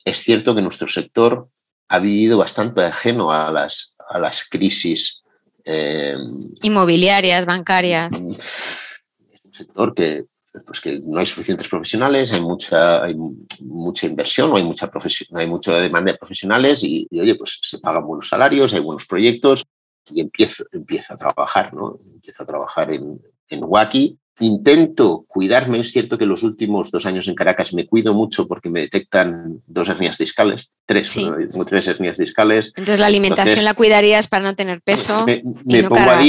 [0.05, 1.49] Es cierto que nuestro sector
[1.89, 5.21] ha vivido bastante ajeno a las, a las crisis.
[5.65, 6.15] Eh,
[6.61, 8.13] Inmobiliarias, bancarias.
[8.13, 10.25] Es un sector que,
[10.61, 13.15] pues que no hay suficientes profesionales, hay mucha, hay
[13.61, 14.89] mucha inversión, no hay mucha,
[15.31, 19.05] no hay mucha demanda de profesionales y, oye, pues se pagan buenos salarios, hay buenos
[19.05, 19.63] proyectos
[20.11, 21.97] y empiezo, empiezo a trabajar, ¿no?
[22.13, 24.17] Empiezo a trabajar en, en Waki.
[24.39, 28.67] Intento cuidarme, es cierto que los últimos dos años en Caracas me cuido mucho porque
[28.67, 32.73] me detectan dos hernias discales, tres, tengo tres hernias discales.
[32.75, 35.23] Entonces la alimentación la cuidarías para no tener peso.
[35.65, 36.19] Me, pongo a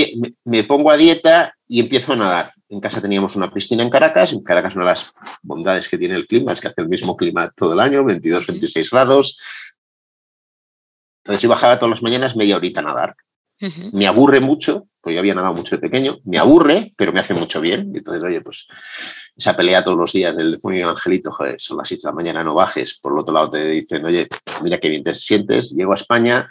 [0.44, 4.32] me pongo a dieta y empiezo a nadar en casa teníamos una piscina en Caracas.
[4.32, 7.16] En Caracas una de las bondades que tiene el clima es que hace el mismo
[7.16, 9.38] clima todo el año, 22, 26 grados.
[11.22, 13.16] Entonces yo bajaba todas las mañanas media horita a nadar.
[13.92, 17.34] Me aburre mucho, porque yo había nadado mucho de pequeño, me aburre, pero me hace
[17.34, 17.92] mucho bien.
[17.94, 18.66] entonces, oye, pues
[19.36, 22.44] esa pelea todos los días del demonio Angelito, joder, son las 6 de la mañana,
[22.44, 22.98] no bajes.
[22.98, 24.28] Por el otro lado te dicen, oye,
[24.62, 25.70] mira qué bien te sientes.
[25.70, 26.50] Llego a España,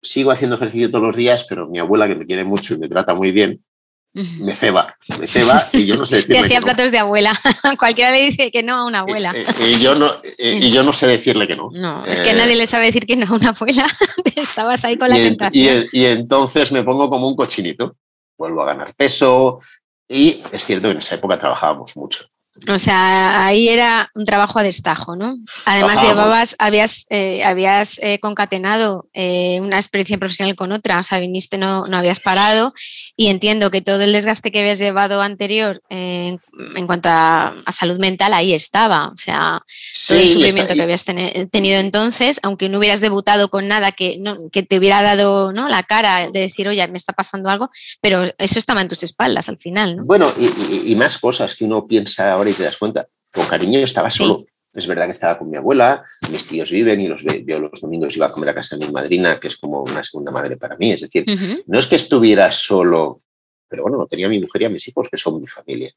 [0.00, 2.88] sigo haciendo ejercicio todos los días, pero mi abuela, que me quiere mucho y me
[2.88, 3.62] trata muy bien,
[4.12, 6.40] me ceba, me ceba y yo no sé decirle.
[6.40, 7.38] Te hacía platos de abuela.
[7.78, 9.32] Cualquiera le dice que no a una abuela.
[9.34, 11.70] Eh, eh, y, yo no, eh, y yo no sé decirle que no.
[11.72, 13.86] No, es que nadie le sabe decir que no a una abuela.
[14.36, 15.84] Estabas ahí con la tentación.
[15.92, 17.96] y, entonces me pongo como un cochinito.
[18.36, 19.60] Vuelvo a ganar peso.
[20.08, 22.26] Y es cierto que en esa época trabajábamos mucho.
[22.68, 25.38] O sea, ahí era un trabajo a destajo, ¿no?
[25.64, 31.20] Además llevabas, habías, eh, habías eh, concatenado eh, una experiencia profesional con otra, o sea,
[31.20, 32.74] viniste, no, no habías parado
[33.16, 36.38] y entiendo que todo el desgaste que habías llevado anterior en
[36.86, 39.62] cuanto a, salud mental ahí estaba, o sea,
[40.06, 44.36] todo el sufrimiento que habías tenido entonces, aunque no hubieras debutado con nada que, no,
[44.52, 45.68] que te hubiera dado ¿no?
[45.68, 47.70] la cara de decir, oye, me está pasando algo,
[48.00, 50.04] pero eso estaba en tus espaldas al final, ¿no?
[50.04, 53.08] Bueno, y, y más cosas que uno piensa ahora y te das cuenta.
[53.32, 54.44] Con cariño yo estaba solo.
[54.72, 58.16] Es verdad que estaba con mi abuela, mis tíos viven y los yo los domingos
[58.16, 60.76] iba a comer a casa de mi madrina, que es como una segunda madre para
[60.76, 60.92] mí.
[60.92, 61.24] Es decir,
[61.66, 63.20] no es que estuviera solo,
[63.68, 65.90] pero bueno, no tenía a mi mujer y a mis hijos, que son mi familia.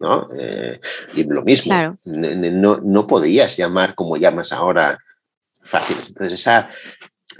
[0.00, 0.28] ¿no?
[0.36, 0.80] Eh,
[1.14, 4.98] y lo mismo, no, no podías llamar como llamas ahora
[5.62, 5.96] fácil.
[6.08, 6.68] Entonces, esa,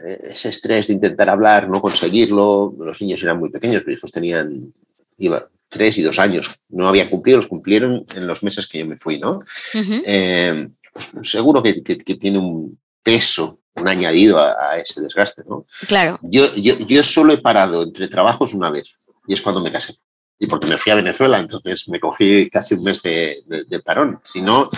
[0.05, 4.13] eh, ese estrés de intentar hablar, no conseguirlo, los niños eran muy pequeños, mis hijos
[4.13, 4.73] tenían,
[5.19, 6.61] iba, tres y dos años.
[6.69, 9.41] No habían cumplido, los cumplieron en los meses que yo me fui, ¿no?
[9.75, 15.67] Eh, pues seguro que, tiene un peso, un añadido a, ese desgaste, ¿no?
[15.87, 16.19] Claro.
[16.23, 19.95] Yo, yo, yo, solo he parado entre trabajos una vez y es cuando me casé.
[20.39, 24.21] Y porque me fui a Venezuela, entonces me cogí casi un mes de, de parón.
[24.23, 24.71] Si no,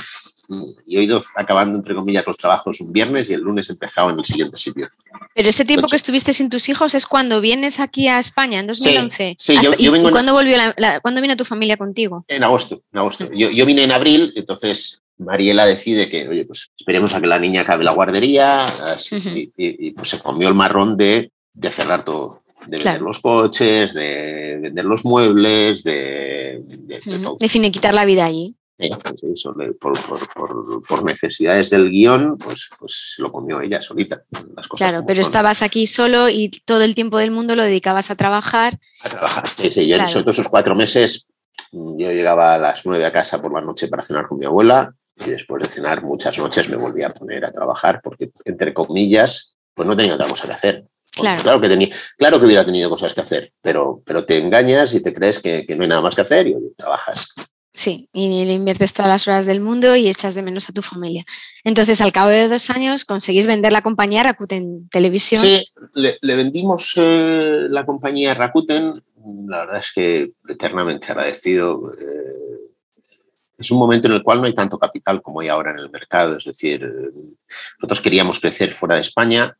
[0.87, 4.19] y he ido acabando, entre comillas, los trabajos un viernes y el lunes empezaba en
[4.19, 4.89] el siguiente sitio.
[5.35, 8.67] Pero ese tiempo que estuviste sin tus hijos es cuando vienes aquí a España, en
[8.67, 9.37] 2011.
[9.39, 10.57] Sí, yo, ¿Y, vengo cuándo, volvió
[11.03, 12.25] ¿cuándo vino tu familia contigo?
[12.29, 13.29] En agosto, en agosto.
[13.33, 17.39] Yo, yo, vine en abril, entonces Mariela decide que, oye, pues esperemos a que la
[17.39, 18.67] niña acabe la guardería,
[19.57, 22.43] y, pues se comió el marrón de, de cerrar todo.
[22.67, 27.37] De vender los coches, de vender los muebles, de, de, todo.
[27.39, 28.57] de finiquitar la vida allí.
[28.79, 34.23] Eso, por, por, por, necesidades del guion, pues, pues lo comió ella solita.
[34.77, 38.79] claro, pero estabas aquí solo y todo el tiempo del mundo lo dedicabas a trabajar.
[39.03, 39.89] A trabajar, sí, sí.
[39.89, 41.29] Yo en esos cuatro meses
[41.73, 44.95] yo llegaba a las nueve a casa por la noche para cenar con mi abuela
[45.17, 49.57] y después de cenar muchas noches me volvía a poner a trabajar porque, entre comillas,
[49.75, 50.85] pues no tenía otra cosa que hacer.
[51.11, 51.43] Claro.
[51.43, 51.61] claro.
[51.61, 55.13] que tenía, claro que hubiera tenido cosas que hacer, pero, pero te engañas y te
[55.13, 57.35] crees que, que no hay nada más que hacer y trabajas.
[57.79, 60.83] Sí, y le inviertes todas las horas del mundo y echas de menos a tu
[60.83, 61.23] familia.
[61.63, 65.41] Entonces, al cabo de dos años, conseguís vender la compañía Rakuten Televisión.
[65.41, 65.65] Sí,
[65.95, 69.01] le, vendimos eh, la compañía Rakuten.
[69.47, 71.93] La verdad es que eternamente agradecido.
[71.93, 72.73] Eh,
[73.57, 75.89] es un momento en el cual no hay tanto capital como hay ahora en el
[75.89, 76.39] mercado.
[76.39, 76.85] Es decir,
[77.79, 79.57] nosotros queríamos crecer fuera de España.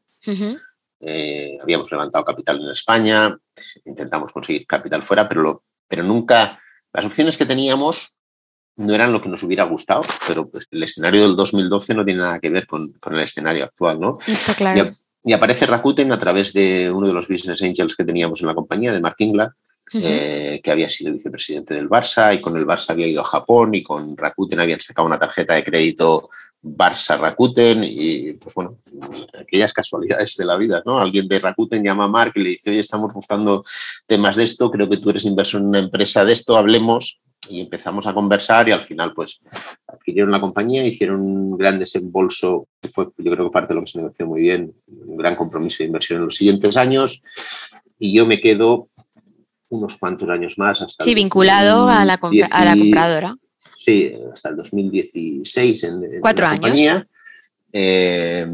[0.99, 3.39] Eh, habíamos levantado capital en España,
[3.85, 6.59] intentamos conseguir capital fuera, pero, pero nunca
[6.93, 8.19] las opciones que teníamos
[8.77, 12.21] no eran lo que nos hubiera gustado, pero pues, el escenario del 2012 no tiene
[12.21, 14.19] nada que ver con, el escenario actual, ¿no?
[14.27, 14.93] Está claro.
[15.25, 18.55] Y, aparece Rakuten a través de uno de los business angels que teníamos en la
[18.55, 19.53] compañía, de Mark Ingla,
[19.95, 23.75] eh, que había sido vicepresidente del Barça y con el Barça había ido a Japón
[23.75, 28.79] y con Rakuten habían sacado una tarjeta de crédito Barça Rakuten y pues bueno,
[29.39, 30.99] aquellas casualidades de la vida, ¿no?
[30.99, 33.65] Alguien de Rakuten llama a Mark y le dice, oye, estamos buscando
[34.07, 37.61] temas de esto, creo que tú eres inversor en una empresa de esto, hablemos y
[37.61, 39.41] empezamos a conversar y al final pues
[39.87, 43.85] adquirieron la compañía, hicieron un gran desembolso, que fue yo creo que parte de lo
[43.85, 47.23] que se negoció muy bien, un gran compromiso de inversión en los siguientes años.
[48.01, 48.89] Y yo me quedo
[49.71, 51.05] unos cuantos años más hasta...
[51.05, 53.37] Sí, vinculado a la, a la compradora
[53.79, 56.61] sí, hasta el 2016 en, Cuatro la años.
[56.61, 57.07] compañía,
[57.73, 58.47] eh,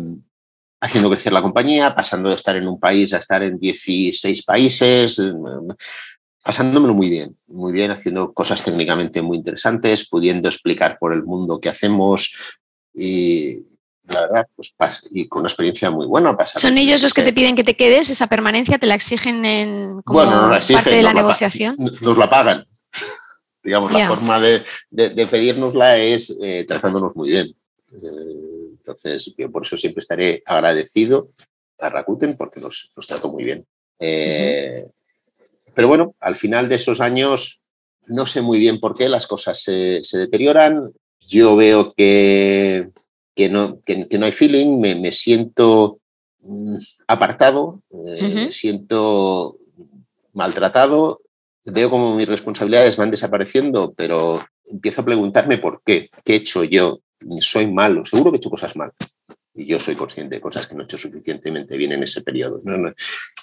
[0.80, 5.18] haciendo crecer la compañía, pasando de estar en un país a estar en 16 países,
[5.18, 5.32] eh,
[6.42, 11.58] pasándomelo muy bien, muy bien, haciendo cosas técnicamente muy interesantes, pudiendo explicar por el mundo
[11.58, 12.34] qué hacemos
[12.92, 13.60] y
[14.06, 14.76] la verdad, pues
[15.12, 16.36] y con una experiencia muy buena.
[16.56, 18.10] ¿Son ellos los que te piden que te quedes?
[18.10, 21.76] ¿Esa permanencia te la exigen en, como parte de la negociación?
[21.78, 22.66] Nos la pagan
[23.64, 27.56] digamos, la forma de, de, pedírnosla es eh, tratándonos muy bien.
[27.92, 31.26] Eh, entonces, yo por eso siempre estaré agradecido
[31.78, 33.66] a Rakuten porque nos, nos trató muy bien.
[33.98, 34.86] Eh,
[35.74, 37.62] pero bueno, al final de esos años
[38.06, 40.92] no sé muy bien por qué las cosas se, deterioran.
[41.26, 42.90] Yo veo que,
[43.34, 46.00] que, no, que, no hay feeling, me, me siento
[46.40, 46.76] mm,
[47.08, 49.56] apartado, me siento
[50.34, 51.18] maltratado
[51.64, 56.64] veo como mis responsabilidades van desapareciendo, pero empiezo a preguntarme por qué, qué he hecho
[56.64, 57.00] yo,
[57.40, 58.92] soy malo, seguro que he hecho cosas mal.
[59.54, 62.60] Y yo soy consciente de cosas que no he hecho suficientemente bien en ese periodo.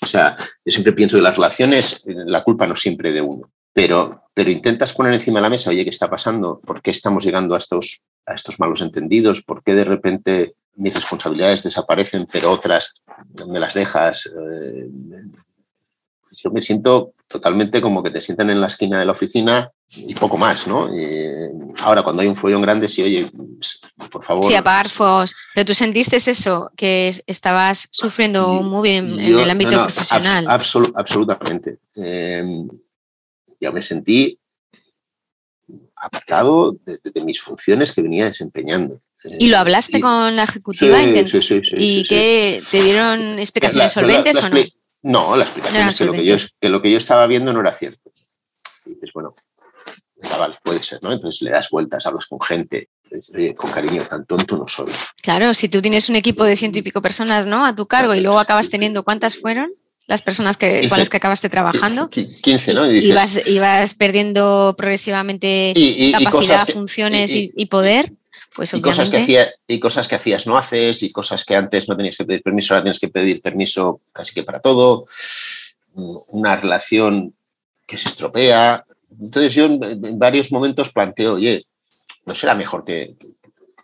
[0.01, 3.49] o sea, yo siempre pienso que las relaciones, la culpa no siempre de uno.
[3.73, 6.59] pero, pero intentas poner encima de la mesa, oye, ¿qué está pasando?
[6.59, 9.41] ¿Por qué estamos llegando a estos, a estos malos entendidos?
[9.41, 13.01] ¿Por qué de repente mis responsabilidades desaparecen, pero otras
[13.47, 14.25] me las dejas?
[14.25, 14.89] Eh,
[16.31, 20.13] yo me siento totalmente como que te sientan en la esquina de la oficina y
[20.15, 20.89] poco más, ¿no?
[21.81, 23.29] ahora, cuando hay un follón grande, sí, oye,
[24.09, 24.45] por favor.
[24.45, 25.35] Sí, apagar fuegos.
[25.53, 30.45] Pero tú sentiste eso, que estabas sufriendo muy bien en el ámbito profesional.
[30.95, 31.79] absolutamente.
[31.95, 32.65] Eh,
[33.59, 34.39] yo me sentí
[35.95, 39.01] apartado de, mis funciones que venía desempeñando.
[39.37, 40.99] ¿Y lo hablaste con la ejecutiva?
[41.25, 44.63] Sí, sí, sí, ¿Y qué te dieron explicaciones solventes o no?
[45.03, 47.61] No, la explicación es que lo que, yo, que lo que yo estaba viendo no
[47.61, 48.11] era cierto.
[48.85, 49.35] Y dices, bueno,
[50.37, 51.11] vale, puede ser, ¿no?
[51.11, 52.89] Entonces le das vueltas, hablas con gente,
[53.33, 54.91] oye, con cariño, tan tonto no soy.
[55.21, 57.65] Claro, si tú tienes un equipo de ciento y pico personas, ¿no?
[57.65, 59.71] A tu cargo y luego acabas teniendo, ¿cuántas fueron?
[60.07, 62.09] Las personas que, con las que acabaste trabajando.
[62.09, 62.85] 15, ¿no?
[62.89, 65.73] Y dices, ibas, perdiendo progresivamente
[66.11, 68.11] capacidad, funciones y, poder.
[68.53, 71.87] Pues y cosas, que hacía, y cosas que hacías no haces, y cosas que antes
[71.87, 75.05] no tenías que pedir permiso, ahora tienes que pedir permiso casi que para todo.
[75.93, 77.33] Una relación
[77.87, 78.85] que se estropea,
[79.19, 81.65] entonces yo en, varios momentos planteo, oye,
[82.25, 83.15] ¿no será mejor que,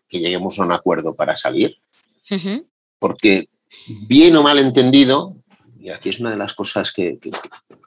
[0.10, 1.78] lleguemos a un acuerdo para salir?
[3.00, 3.50] Porque
[4.08, 5.36] bien o mal entendido,
[5.80, 7.20] y aquí es una de las cosas que,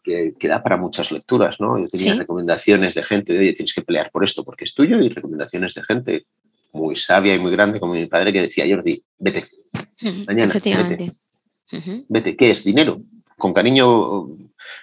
[0.03, 1.79] que, da para muchas lecturas, ¿no?
[1.79, 5.01] Yo tenía recomendaciones de gente, de, oye, tienes que pelear por esto porque es tuyo,
[5.01, 6.25] y recomendaciones de gente
[6.72, 9.48] muy sabia y muy grande como mi padre que decía, Jordi, vete,
[10.26, 11.12] mañana, vete.
[12.09, 12.64] Vete, ¿qué es?
[12.64, 13.02] Dinero.
[13.37, 14.28] Con cariño,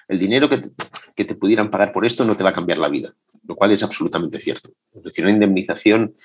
[0.07, 0.69] el dinero que,
[1.15, 3.13] que te pudieran pagar por esto no te va a cambiar la vida,
[3.47, 4.69] lo cual es absolutamente cierto.
[4.95, 6.15] Es decir, una indemnización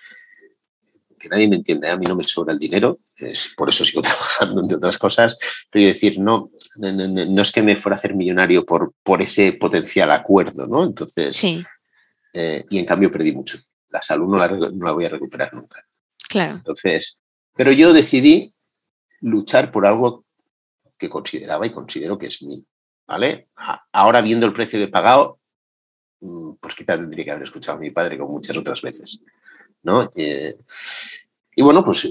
[1.22, 4.02] que nadie me entiende, a mí no me sobra el dinero, es por eso sigo
[4.02, 5.38] trabajando, entre otras cosas,
[5.70, 9.52] pero yo decir, no, no, es que me fuera a hacer millonario por, por ese
[9.52, 10.84] potencial acuerdo, ¿no?
[10.84, 11.64] Entonces, sí.
[12.34, 13.58] Eh, y en cambio perdí mucho.
[13.92, 15.86] La salud no la, no la voy a recuperar nunca.
[16.28, 16.54] Claro.
[16.54, 17.20] Entonces,
[17.54, 18.54] pero yo decidí
[19.20, 20.24] luchar por algo
[20.98, 22.64] que consideraba y considero que es mío.
[23.06, 23.48] ¿vale?
[23.92, 25.38] Ahora viendo el precio que he pagado,
[26.20, 29.20] mm, pues quizá tendría que haber escuchado a mi padre como muchas otras veces,
[29.82, 30.10] ¿no?
[31.54, 32.08] y bueno, pues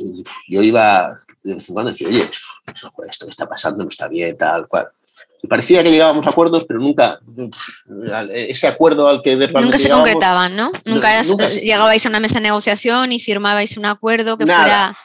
[0.48, 2.22] yo iba de vez en cuando y decía, oye,
[3.10, 4.89] esto que está pasando no está bien, tal cual
[5.47, 7.19] parecía que llegábamos a acuerdos, pero nunca
[8.34, 10.71] ese acuerdo al que Nunca se concretaban, ¿no?
[10.86, 14.95] Nunca, llegabais a una mesa de negociación y firmabais un acuerdo que fuera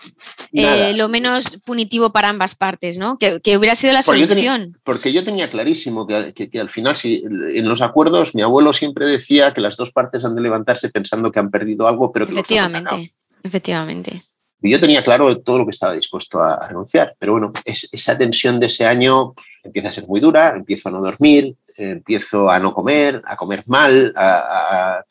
[0.52, 3.18] eh, lo menos punitivo para ambas partes, ¿no?
[3.18, 4.78] Que, hubiera sido la solución.
[4.84, 9.06] porque yo tenía clarísimo que, que, al final, si en los acuerdos, mi abuelo siempre
[9.06, 12.32] decía que las dos partes han de levantarse pensando que han perdido algo, pero que
[12.32, 14.22] efectivamente, efectivamente.
[14.62, 18.16] Y yo tenía claro todo lo que estaba dispuesto a, renunciar, pero bueno, es, esa
[18.16, 19.34] tensión de ese año
[19.66, 23.62] empieza a ser muy dura, empiezo a no dormir, empiezo a no comer, a comer
[23.66, 25.04] mal, a,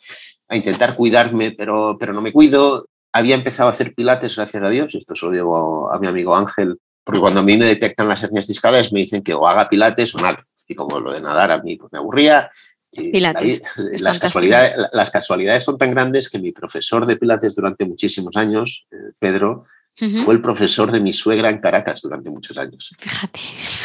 [0.51, 2.87] intentar cuidarme, pero, pero no me cuido.
[3.11, 6.07] Había empezado a hacer pilates, gracias a Dios, y esto se lo digo a mi
[6.07, 9.47] amigo Ángel, porque cuando a mí me detectan las hernias discales me dicen que o
[9.47, 10.39] haga pilates o nada.
[10.67, 12.49] Y como lo de nadar a mí pues, me aburría,
[12.95, 13.61] Pilates.
[13.99, 18.87] las, casualidades, las casualidades son tan grandes que mi profesor de Pilates durante muchísimos años,
[18.91, 19.65] eh, Pedro,
[19.95, 22.93] fue el profesor de mi suegra en Caracas durante muchos años.
[22.99, 23.39] Fíjate.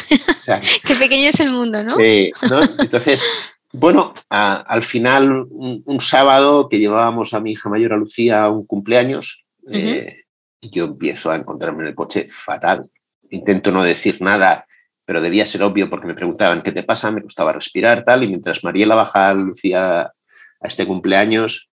[0.85, 1.95] Qué pequeño es el mundo, ¿no?
[1.99, 3.25] Entonces,
[3.71, 8.65] bueno, al final, un, sábado que llevábamos a mi hija mayor, a Lucía, a un
[8.65, 10.23] cumpleaños, eh,
[10.61, 12.81] yo empiezo a encontrarme en el coche fatal.
[13.29, 14.67] Intento no decir nada,
[15.05, 18.27] pero debía ser obvio porque me preguntaban qué te pasa, me costaba respirar, tal, y
[18.27, 21.71] mientras Mariela baja a Lucía a este cumpleaños,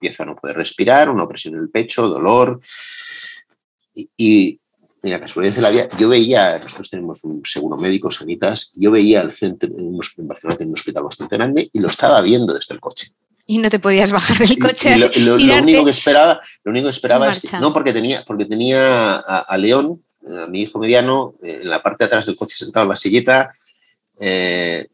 [0.00, 2.60] empiezo a no poder respirar, una opresión en el pecho, dolor,
[4.16, 4.60] y,
[5.02, 9.20] mira, casualidad de la vida, yo veía, nosotros tenemos un seguro médico, Sanitas, yo veía
[9.20, 13.08] el centro, en, Barcelona un hospital bastante grande y lo estaba viendo desde el coche.
[13.46, 14.96] Y no te podías bajar del coche.
[15.20, 19.56] lo, único que esperaba, lo único que esperaba es no, porque tenía, porque tenía a,
[19.56, 22.90] León, a mi hijo mediano, eh, en la parte de atrás del coche sentado en
[22.90, 23.50] la silleta,
[24.20, 24.86] eh,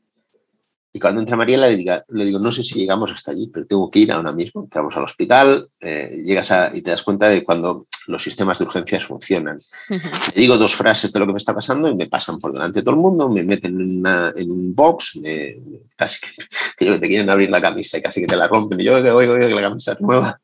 [0.97, 3.67] y cuando entra Mariela le, diga, le digo, no sé si llegamos hasta allí, pero
[3.67, 4.62] tengo que ir ahora mismo.
[4.62, 9.05] Entramos al hospital, eh, llegas y te das cuenta de cuando los sistemas de urgencias
[9.05, 9.61] funcionan.
[9.88, 10.00] Le
[10.35, 12.85] digo dos frases de lo que me está pasando y me pasan por delante de
[12.85, 15.21] todo el mundo, me meten en, un box,
[15.96, 16.21] casi
[16.79, 18.81] que, te quieren abrir la camisa y casi que te la rompen.
[18.81, 20.40] Y yo que oigo que la camisa es nueva.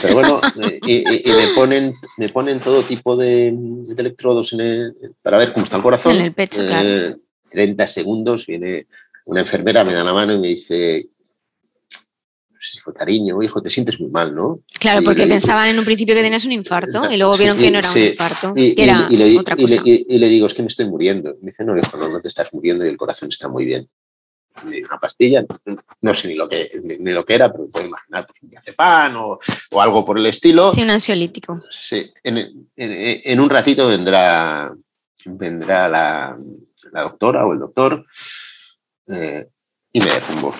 [0.00, 0.40] Pero bueno,
[0.86, 3.54] y, me, ponen, me ponen todo tipo de,
[3.96, 4.56] electrodos
[5.22, 6.16] para ver cómo está el corazón.
[6.16, 7.18] En el pecho, claro.
[7.50, 8.86] 30 eh, segundos, viene
[9.24, 11.08] una enfermera me da la mano y me dice,
[12.62, 14.60] si fue cariño, hijo, te sientes muy mal, ¿no?
[14.78, 17.78] Claro, porque pensaban en un principio que tenías un infarto y luego vieron que no
[17.78, 19.08] era un infarto, y, que era
[19.38, 19.82] otra cosa.
[19.84, 21.34] Y le, digo, es que me estoy muriendo.
[21.42, 23.88] Me dice, no, hijo, no, no te estás muriendo y el corazón está muy bien.
[24.64, 25.44] me dio una pastilla,
[26.02, 28.50] no sé ni lo que, ni, lo que era, pero me puedo imaginar pues, un
[28.50, 29.38] diazepam o,
[29.70, 30.72] o algo por el estilo.
[30.72, 31.62] Sí, un ansiolítico.
[31.70, 34.72] Sí, en, en- en un ratito vendrá,
[35.24, 36.36] vendrá la,
[36.92, 38.04] la doctora o el doctor
[39.08, 39.48] eh,
[39.92, 40.54] y me derrumbo.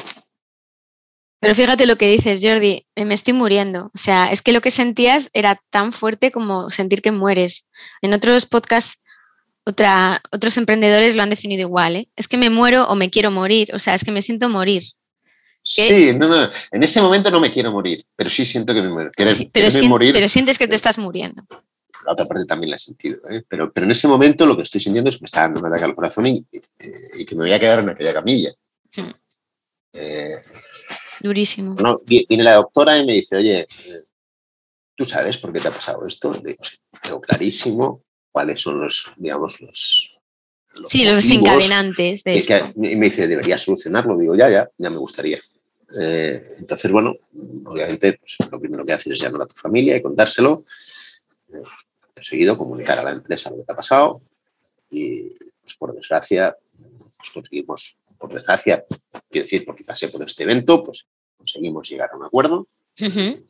[1.42, 3.90] Pero fíjate lo que dices, Jordi, eh, me estoy muriendo.
[3.92, 7.68] O sea, es que lo que sentías era tan fuerte como sentir que mueres.
[8.00, 9.02] En otros podcasts,
[9.66, 11.96] otra, otros emprendedores lo han definido igual.
[11.96, 12.08] ¿eh?
[12.14, 13.74] Es que me muero o me quiero morir.
[13.74, 14.84] O sea, es que me siento morir.
[15.64, 15.88] ¿Qué?
[15.88, 18.88] Sí, no, no, en ese momento no me quiero morir, pero sí siento que me
[18.90, 19.10] muero.
[19.10, 21.44] Querer- Sí, pero, morir, pero sientes que te estás muriendo.
[22.06, 23.42] la otra parte también la he sentido, ¿eh?
[23.48, 25.66] pero, pero en ese momento lo que estoy sintiendo es que me está dando un
[25.66, 26.46] ataque al corazón y,
[27.18, 28.50] y que me voy a quedar en aquella camilla.
[28.96, 29.10] Hmm.
[29.94, 30.36] Eh,
[31.22, 31.74] Durísimo.
[31.76, 33.66] no, vi- viene la doctora y me dice, oye,
[34.96, 36.32] ¿tú sabes por qué te ha pasado esto?
[36.42, 40.18] Le digo, sí, tengo clarísimo cuáles son los, digamos, los...
[40.76, 42.72] los Sí, los desencadenantes de que- esto.
[42.80, 44.16] que- y me dice, deberías solucionarlo.
[44.18, 45.38] Digo, ya, ya, ya me gustaría.
[46.00, 47.14] Eh, entonces, bueno,
[47.66, 50.62] obviamente, pues, lo primero que haces es llamar a tu familia y contárselo.
[51.52, 51.62] Eh,
[52.22, 54.20] seguido, comunicar a la empresa lo que te ha pasado.
[54.90, 55.28] Y,
[55.60, 56.56] pues, por desgracia,
[57.18, 58.84] pues, conseguimos, por desgracia,
[59.30, 62.68] quiero decir, porque pasé por este evento, pues conseguimos llegar a un acuerdo.
[62.98, 63.42] Eh,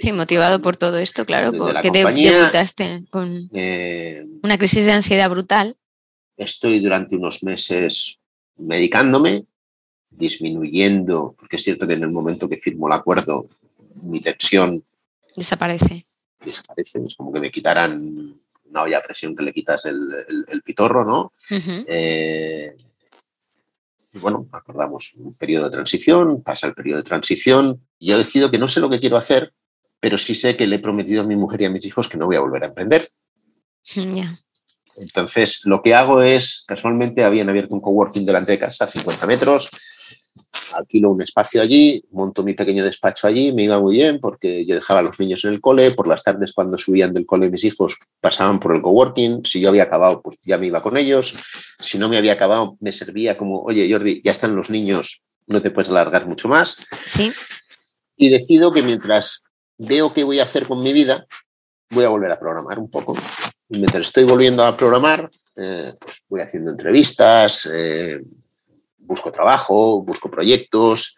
[0.00, 5.28] Sí, motivado por todo esto, claro, porque compañía- debutaste con eh, una crisis de ansiedad
[5.28, 5.76] brutal.
[6.36, 8.18] estoy durante unos meses
[8.56, 9.44] medicándome,
[10.10, 13.46] disminuyendo, porque es cierto que en el momento que firmo el acuerdo,
[14.02, 14.84] mi tensión
[15.34, 16.06] Desaparece.
[16.44, 19.98] desaparece, es como que me quitaran una olla a presión que le quitas el,
[20.28, 21.32] el- el pitorro, ¿no?
[21.88, 22.74] Eh,
[24.12, 28.50] y bueno, acordamos un periodo de transición, pasa el periodo de transición, y yo decido
[28.50, 29.52] que no sé lo que quiero hacer,
[30.00, 32.18] pero sí sé que le he prometido a mi mujer y a mis hijos que
[32.18, 33.08] no voy a volver a emprender.
[33.94, 34.38] Ya.
[34.96, 39.26] Entonces, lo que hago es, casualmente habían abierto un coworking delante de casa, a 50
[39.26, 39.70] metros,
[40.74, 44.74] alquilo un espacio allí, monto mi pequeño despacho allí, me iba muy bien porque yo
[44.74, 47.64] dejaba a los niños en el cole, por las tardes cuando subían del cole mis
[47.64, 51.34] hijos pasaban por el coworking, si yo había acabado, pues ya me iba con ellos,
[51.78, 55.60] si no me había acabado, me servía como, oye Jordi, ya están los niños, no
[55.60, 57.32] te puedes alargar mucho más, Sí,
[58.16, 59.42] y decido que mientras
[59.78, 61.26] veo qué voy a hacer con mi vida,
[61.90, 63.16] voy a volver a programar un poco.
[63.68, 68.22] Y mientras estoy volviendo a programar, eh, pues voy haciendo entrevistas, eh,
[69.12, 71.16] busco trabajo, busco proyectos,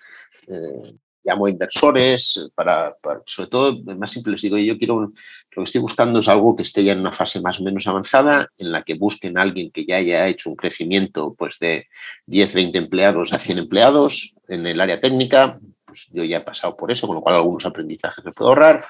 [0.49, 5.13] eh, llamo a inversores, para, sobre todo, más simple, les digo, yo quiero, lo
[5.55, 8.49] que estoy buscando es algo que esté ya en una fase más o menos avanzada,
[8.59, 11.87] en la que busquen a alguien que ya haya hecho un crecimiento pues, de
[12.27, 16.77] 10, 20 empleados a 100 empleados en el área técnica, pues yo ya he pasado
[16.77, 18.85] por eso, con lo cual algunos aprendizajes me puedo ahorrar.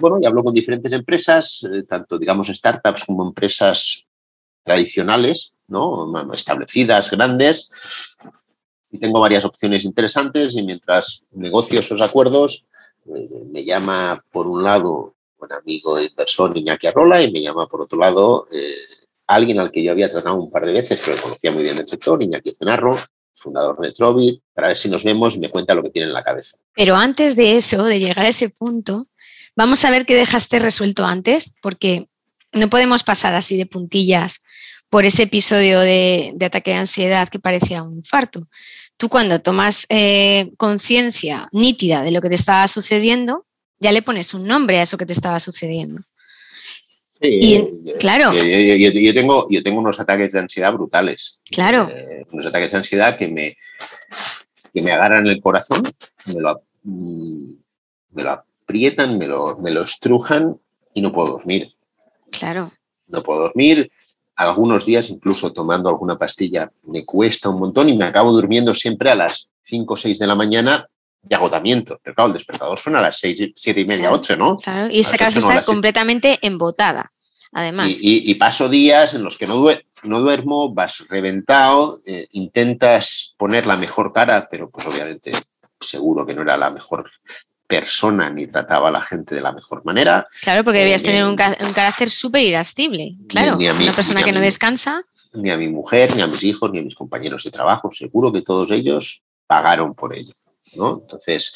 [0.00, 4.04] Bueno, y hablo con diferentes empresas, eh, tanto digamos startups como empresas
[4.62, 6.12] tradicionales, ¿no?
[6.32, 7.70] Establecidas, grandes,
[8.90, 12.66] y tengo varias opciones interesantes y mientras negocio esos acuerdos,
[13.06, 17.82] eh, me llama por un lado un amigo inversor Iñaki Arrola y me llama por
[17.82, 18.74] otro lado eh,
[19.26, 21.86] alguien al que yo había tratado un par de veces, pero conocía muy bien el
[21.86, 22.98] sector, Iñaki Cenarro,
[23.34, 26.14] fundador de Trovit, para ver si nos vemos y me cuenta lo que tiene en
[26.14, 26.58] la cabeza.
[26.74, 29.06] pero antes de eso, de llegar a ese punto,
[29.54, 32.08] vamos a ver qué dejaste resuelto antes, porque
[32.52, 34.38] no podemos pasar así de puntillas
[34.90, 38.46] por ese episodio de, de ataque de ansiedad que parecía un infarto.
[38.96, 43.46] Tú cuando tomas eh, conciencia nítida de lo que te estaba sucediendo,
[43.78, 46.00] ya le pones un nombre a eso que te estaba sucediendo.
[47.20, 48.32] Y, Eh, claro.
[48.32, 51.38] Yo, yo- yo- yo tengo, yo tengo unos ataques de ansiedad brutales.
[51.50, 51.88] Claro.
[51.92, 53.56] Eh, unos ataques de ansiedad que me,
[54.72, 55.82] que me agarran el corazón,
[56.26, 57.52] me lo, mm,
[58.12, 60.58] me lo aprietan, me lo, me lo estrujan
[60.94, 61.72] y no puedo dormir.
[62.30, 62.72] Claro,
[63.06, 63.90] No puedo dormir.
[64.38, 69.10] Algunos días, incluso tomando alguna pastilla, me cuesta un montón y me acabo durmiendo siempre
[69.10, 70.88] a las 5 o 6 de la mañana
[71.22, 71.98] de agotamiento.
[72.02, 74.16] Pero claro, el despertador suena a las 6, 7 y media, Claro.
[74.16, 74.56] 8, ¿no?
[74.58, 74.88] claro.
[74.92, 75.66] Y esa cabeza no, está siete.
[75.66, 77.10] completamente embotada,
[77.52, 77.88] además.
[77.88, 77.94] Y,
[78.28, 83.34] y- y paso días en los que no, due- no duermo, vas reventado, eh, intentas
[83.36, 85.32] poner la mejor cara, pero pues obviamente
[85.80, 87.10] seguro que no era la mejor
[87.68, 90.26] persona ni trataba a la gente de la mejor manera.
[90.42, 93.10] Claro, porque Eh, debías tener ni- un, ca- un carácter súper irascible.
[93.28, 95.02] Claro, ni a mí, una persona que no descansa.
[95.34, 97.90] Ni a mi mujer, ni a mis hijos, ni a mis compañeros de trabajo.
[97.92, 100.32] Seguro que todos ellos pagaron por ello.
[100.74, 100.98] ¿no?
[101.02, 101.54] Entonces,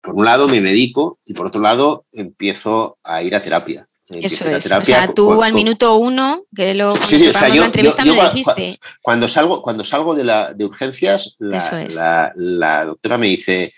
[0.00, 3.88] por un lado me medico y por otro lado empiezo a ir a terapia.
[4.08, 4.70] Eso es.
[4.70, 7.56] O sea, tú con- al con- minuto uno, que lo Sí, sí, o sea, preparamos
[7.56, 8.78] yo- la entrevista yo- me yo lo cua- dijiste.
[9.02, 11.94] Cuando salgo, cuando salgo de, la, de urgencias, la, Eso es.
[11.96, 13.74] la- la doctora me dice,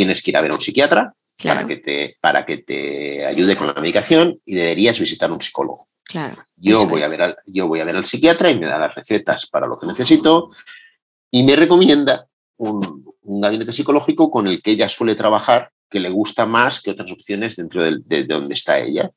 [0.00, 3.26] tienes que ir a ver a un psiquiatra Claro, para, que te, para que te
[3.26, 5.88] ayude con la medicación y deberías visitar a un psicólogo.
[6.04, 6.36] claro.
[6.56, 8.94] Yo voy, a ver al, yo voy a ver al psiquiatra y me da las
[8.94, 10.50] recetas para lo que necesito.
[11.30, 12.26] y me recomienda
[12.58, 17.10] un, gabinete psicológico con el que ella suele trabajar, que le gusta más que otras
[17.12, 19.10] opciones dentro de, donde está ella.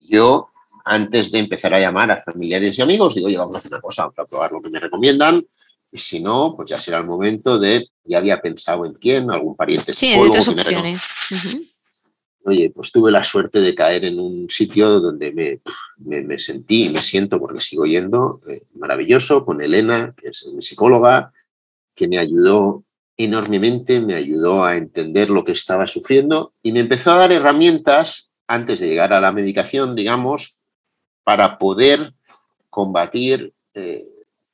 [0.00, 0.48] Yo,
[0.84, 3.80] antes de empezar a llamar a familiares y amigos, digo, oye, vamos a hacer una
[3.80, 5.44] cosa, vamos a probar lo que me recomiendan.
[5.90, 9.56] Y si no, pues ya será el momento de, ya había pensado en quién, algún
[9.56, 10.12] pariente sí.
[10.12, 11.08] Sí, otras opciones.
[12.44, 16.88] Oye, pues tuve la suerte de caer en un sitio donde me, me, sentí y
[16.90, 21.32] me siento, porque sigo yendo, eh, maravilloso, con Elena, que es mi psicóloga,
[21.96, 22.84] que me ayudó
[23.16, 28.30] enormemente, me ayudó a entender lo que estaba sufriendo y me empezó a dar herramientas
[28.46, 30.54] antes de llegar a la medicación, digamos,
[31.24, 32.14] para poder
[32.70, 34.06] combatir eh,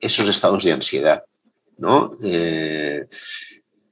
[0.03, 1.23] esos estados de ansiedad,
[1.79, 2.19] ¿no?
[2.23, 3.07] Eh,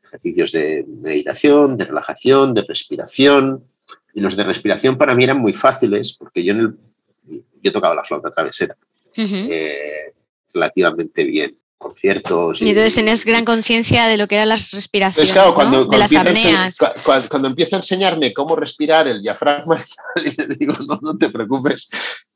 [0.05, 3.65] ejercicios de meditación, de relajación, de respiración.
[4.13, 7.95] Y los de respiración para mí eran muy fáciles porque yo, en el, yo tocaba
[7.95, 8.77] la flauta travesera
[9.17, 10.13] eh,
[10.53, 12.61] relativamente bien conciertos.
[12.61, 15.97] Y, y entonces tenés gran conciencia de lo que eran las respiraciones, claro, cuando, de
[15.97, 16.77] las apneas.
[16.77, 19.83] Cuando, cuando, empieza a enseñarme cómo respirar el diafragma,
[20.17, 21.89] le digo, no, no te preocupes,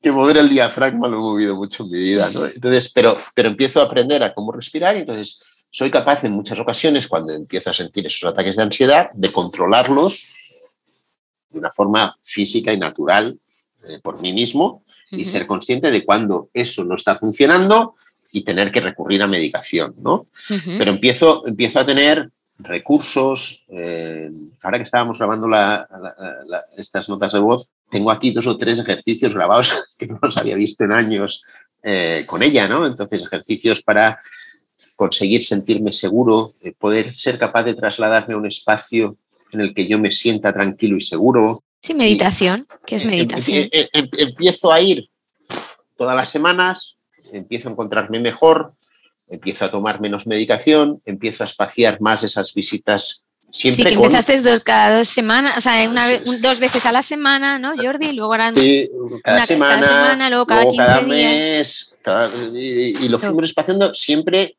[0.04, 2.30] que mover el diafragma lo he movido mucho en mi vida.
[2.32, 2.46] ¿no?
[2.46, 6.60] Entonces, pero, pero empiezo a aprender a cómo respirar y entonces soy capaz en muchas
[6.60, 10.80] ocasiones, cuando empiezo a sentir esos ataques de ansiedad, de controlarlos
[11.50, 13.36] de una forma física y natural
[13.88, 17.94] eh, por mí mismo y ser consciente de cuando eso no está funcionando
[18.32, 20.26] y tener que recurrir a medicación, ¿no?
[20.78, 23.64] Pero empiezo, empiezo a tener recursos.
[23.68, 24.30] Eh,
[24.62, 25.48] ahora que estábamos grabando
[26.76, 30.54] estas notas de voz, tengo aquí dos o tres ejercicios grabados que no los había
[30.54, 31.42] visto en años
[31.82, 32.86] eh, con ella, ¿no?
[32.86, 34.20] Entonces, ejercicios para
[34.96, 39.16] conseguir sentirme seguro, poder ser capaz de trasladarme a un espacio
[39.52, 41.62] en el que yo me sienta tranquilo y seguro.
[41.80, 42.66] Sí, meditación.
[42.86, 43.68] ¿Qué es em, meditación?
[43.70, 45.08] Em, em, empiezo a ir
[45.96, 46.96] todas las semanas,
[47.32, 48.74] empiezo a encontrarme mejor,
[49.28, 54.42] empiezo a tomar menos medicación, empiezo a espaciar más esas visitas Siempre sí, que empezaste
[54.42, 56.02] dos, cada dos semanas, o sea, una
[56.40, 58.12] dos veces a la semana, ¿no, Jordi?
[58.12, 58.90] Luego sí,
[59.22, 61.94] cada, semana, luego cada, mes,
[62.52, 64.56] y, lo fuimos espaciando siempre.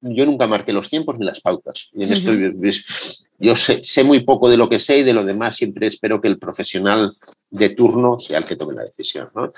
[0.00, 1.88] Yo nunca marqué los tiempos ni las pautas.
[1.94, 2.30] Y en esto
[3.40, 6.20] yo sé, sé, muy poco de lo que sé y de lo demás siempre espero
[6.20, 7.12] que el profesional
[7.50, 9.30] de turno sea el que tome la decisión.
[9.34, 9.52] ¿no?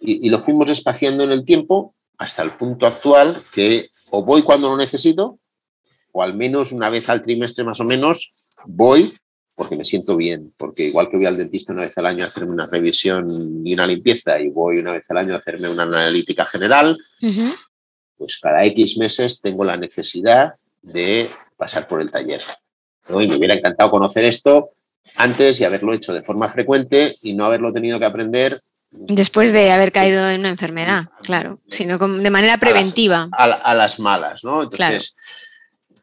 [0.00, 4.68] y, lo fuimos espaciando en el tiempo hasta el punto actual que o voy cuando
[4.68, 5.38] lo necesito,
[6.12, 8.30] o al menos una vez al trimestre más o menos
[8.66, 9.12] voy
[9.54, 12.26] porque me siento bien, porque igual que voy al dentista una vez al año a
[12.26, 13.26] hacerme una revisión
[13.64, 16.96] y una limpieza y voy una vez al año a hacerme una analítica general,
[18.16, 20.52] pues cada X meses tengo la necesidad
[20.82, 22.42] de pasar por el taller.
[23.08, 24.66] Y me hubiera encantado conocer esto
[25.16, 28.60] antes y haberlo hecho de forma frecuente y no haberlo tenido que aprender
[28.96, 33.28] Después de haber caído en una enfermedad, claro, sino de manera preventiva.
[33.32, 34.62] A las, malas, ¿no?
[34.62, 35.16] Entonces,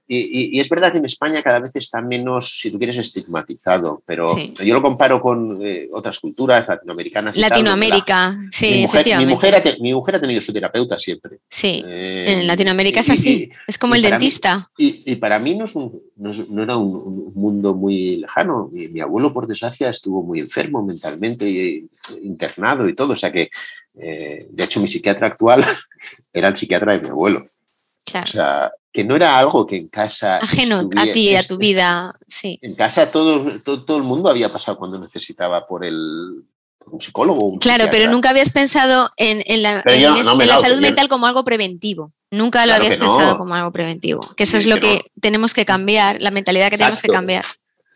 [0.08, 4.26] y, es verdad que en España cada vez está menos, si tú quieres, estigmatizado, pero
[4.38, 7.38] yo lo comparo con eh, otras culturas latinoamericanas.
[7.38, 9.78] Latinoamérica, sí, mi mujer, efectivamente.
[9.82, 11.40] Mi mujer, ha tenido su terapeuta siempre.
[11.50, 14.70] Sí, eh, en Latinoamérica es así, es como el dentista.
[14.78, 18.70] y, para mí no, es un, no, era un, mundo muy lejano.
[18.72, 21.90] Mi, abuelo, por desgracia, estuvo muy enfermo mentalmente, y,
[22.22, 23.14] internado y todo.
[23.14, 23.50] O sea que,
[23.96, 25.66] eh, de hecho, mi psiquiatra actual
[26.34, 27.42] era el psiquiatra de mi abuelo.
[27.42, 30.38] O sea, que no era algo que en casa...
[30.38, 32.60] Ajeno a ti, a tu vida, sí.
[32.62, 36.44] En casa todo, todo, el mundo había pasado cuando necesitaba por el,
[36.86, 37.58] un psicólogo.
[37.60, 39.82] claro, pero nunca habías pensado en, la,
[40.62, 42.12] salud mental como algo preventivo.
[42.32, 44.34] Nunca lo habías pensado como algo preventivo.
[44.36, 47.46] Que eso es lo que, tenemos que cambiar, la mentalidad que tenemos que cambiar.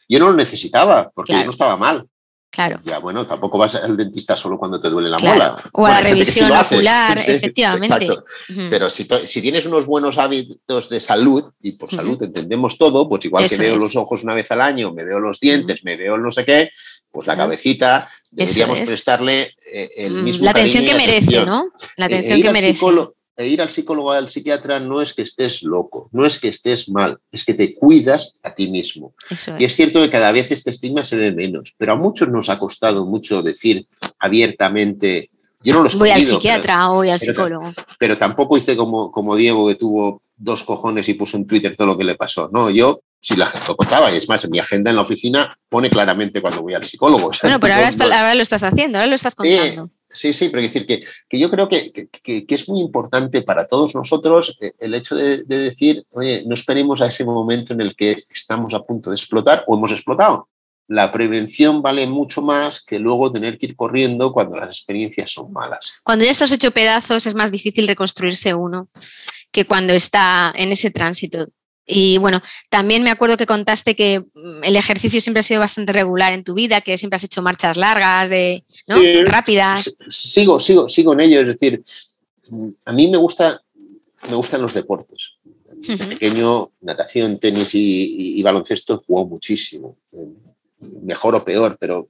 [0.08, 2.08] Yo no lo necesitaba, porque yo no estaba mal.
[2.56, 2.80] Claro.
[2.86, 5.58] Ya, bueno, tampoco vas al dentista solo cuando te duele la mola.
[5.74, 8.08] O a la revisión ocular, efectivamente.
[8.70, 9.06] Pero si,
[9.42, 13.76] tienes unos buenos hábitos de salud, y por salud entendemos todo, pues igual que veo
[13.76, 16.72] los ojos una vez al año, me veo los dientes, me veo no sé qué,
[17.12, 21.70] pues la cabecita deberíamos prestarle eh, el mismo La atención que merece, ¿no?
[21.98, 22.80] La e, atención que merece
[23.38, 26.48] e ir al psicólogo o al psiquiatra no es que estés loco, no es que
[26.48, 29.14] estés mal, es que te cuidas a ti mismo.
[29.60, 32.50] y es cierto que cada vez este estigma se ve menos, pero a muchos nos
[32.50, 33.88] ha costado mucho decir
[34.20, 35.30] abiertamente,
[35.62, 37.74] yo no lo Voy al psiquiatra o voy al psicólogo.
[37.98, 41.88] Pero, tampoco hice como, como Diego que tuvo dos cojones y puso en Twitter todo
[41.88, 42.50] lo que le pasó.
[42.54, 45.02] No, yo si la gente lo contaba, y es más, en mi agenda en la
[45.02, 47.32] oficina pone claramente cuando voy al psicólogo.
[47.42, 49.90] Bueno, pero ahora, ahora, lo estás haciendo, ahora lo estás contando.
[50.16, 51.06] Sí, sí, pero decir que,
[51.38, 56.44] yo creo que, es muy importante para todos nosotros eh, el hecho de, decir, oye,
[56.46, 59.92] no esperemos a ese momento en el que estamos a punto de explotar o hemos
[59.92, 60.50] explotado.
[60.88, 65.52] La prevención vale mucho más que luego tener que ir corriendo cuando las experiencias son
[65.52, 66.00] malas.
[66.04, 68.88] Cuando ya estás hecho pedazos es más difícil reconstruirse uno
[69.52, 71.48] que cuando está en ese tránsito.
[71.86, 75.94] Y bueno, también me acuerdo que contaste que mm, el ejercicio siempre ha sido bastante
[75.94, 78.98] regular en tu vida, que siempre has hecho marchas largas, de, ¿no?
[79.26, 79.96] rápidas.
[80.10, 81.42] Sigo, sigo, sigo en ello.
[81.42, 81.84] Es decir,
[82.86, 83.62] a mí me gusta,
[84.30, 85.34] me gustan los deportes.
[85.76, 89.98] De pequeño, natación, tenis y, y, baloncesto jugó muchísimo.
[91.04, 92.10] Mejor o peor, pero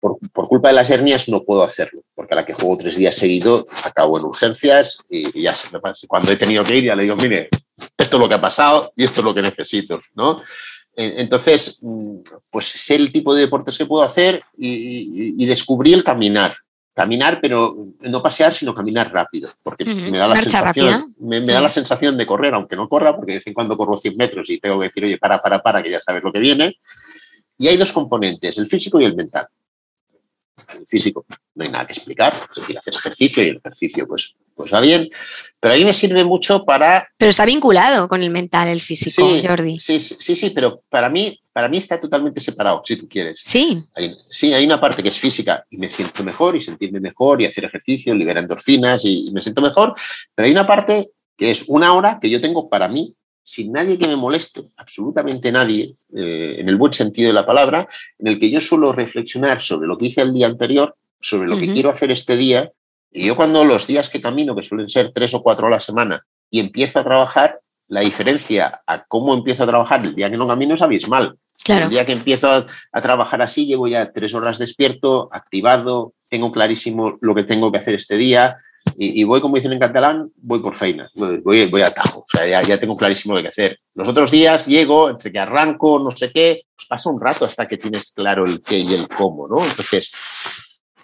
[0.00, 0.18] por,
[0.48, 3.64] culpa de las hernias no puedo hacerlo, porque a la que juego tres días seguidos
[3.84, 6.06] acabo en urgencias y, ya se me pasa.
[6.06, 7.48] Cuando he tenido que ir ya le digo, mire,
[7.96, 10.36] esto es lo que ha pasado y esto es lo que necesito, ¿no?
[11.00, 12.16] Entonces, mm,
[12.50, 16.56] pues sé el tipo de deportes que puedo hacer y, descubrí el caminar.
[16.92, 21.70] Caminar, pero no pasear, sino caminar rápido, porque me, da la sensación, me, da la
[21.70, 24.58] sensación de correr, aunque no corra, porque de vez en cuando corro 100 metros y
[24.58, 26.76] tengo que decir, oye, para, para, para, que ya sabes lo que viene.
[27.56, 29.46] Y hay dos componentes, el físico y el mental
[30.78, 34.36] el físico no hay nada que explicar, es decir, haces ejercicio y el ejercicio pues,
[34.54, 35.10] pues va bien,
[35.60, 37.08] pero ahí me sirve mucho para...
[37.16, 39.78] Pero está vinculado con el mental, el físico, Jordi.
[39.78, 43.42] Sí, sí, sí, pero para mí, para mí está totalmente separado, si tú quieres.
[43.44, 43.84] Sí.
[44.30, 47.46] sí, hay una parte que es física y me siento mejor y sentirme mejor y
[47.46, 49.94] hacer ejercicio, libera endorfinas y me siento mejor,
[50.34, 53.16] pero hay una parte que es una hora que yo tengo para mí
[53.48, 57.88] sin nadie que me moleste, absolutamente nadie, eh, en el buen sentido de la palabra,
[58.18, 61.56] en el que yo suelo reflexionar sobre lo que hice el día anterior, sobre lo
[61.56, 62.70] que quiero hacer este día.
[63.10, 65.80] Y yo cuando los días que camino, que suelen ser tres o cuatro a la
[65.80, 70.36] semana, y empiezo a trabajar, la diferencia a cómo empiezo a trabajar el día que
[70.36, 71.38] no camino es abismal.
[71.66, 77.16] El día que empiezo a, trabajar así, llevo ya tres horas despierto, activado, tengo clarísimo
[77.22, 78.58] lo que tengo que hacer este día,
[78.96, 82.62] y, voy, como dicen en catalán, voy por feina, voy, voy a tajo, o sea,
[82.62, 83.78] ya, tengo clarísimo lo que hacer.
[83.94, 87.66] Los otros días llego, entre que arranco, no sé qué, pues pasa un rato hasta
[87.66, 89.64] que tienes claro el qué y el cómo, ¿no?
[89.64, 90.12] Entonces,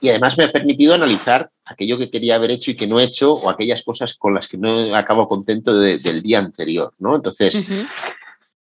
[0.01, 3.05] y además me ha permitido analizar aquello que quería haber hecho y que no he
[3.05, 7.17] hecho o aquellas cosas con las que no acabo contento del día anterior, ¿no?
[7.17, 7.67] Entonces,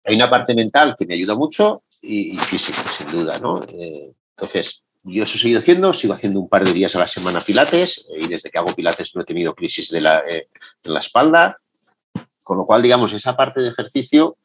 [0.03, 3.61] hay una parte mental que me ayuda mucho y, física, sin duda, ¿no?
[3.69, 7.07] Eh, entonces, yo eso he seguido haciendo, sigo haciendo un par de días a la
[7.07, 10.47] semana pilates y desde que hago pilates no he tenido crisis de la, eh,
[10.83, 11.57] la espalda,
[12.43, 14.37] con lo cual, digamos, esa parte de ejercicio...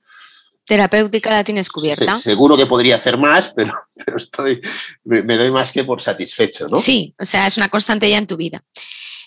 [0.66, 2.12] Terapéutica la tienes cubierta.
[2.14, 4.60] seguro que podría hacer más, pero, pero estoy,
[5.04, 6.78] me, me, doy más que por satisfecho, ¿no?
[6.78, 8.62] Sí, o sea, es una constante ya en tu vida.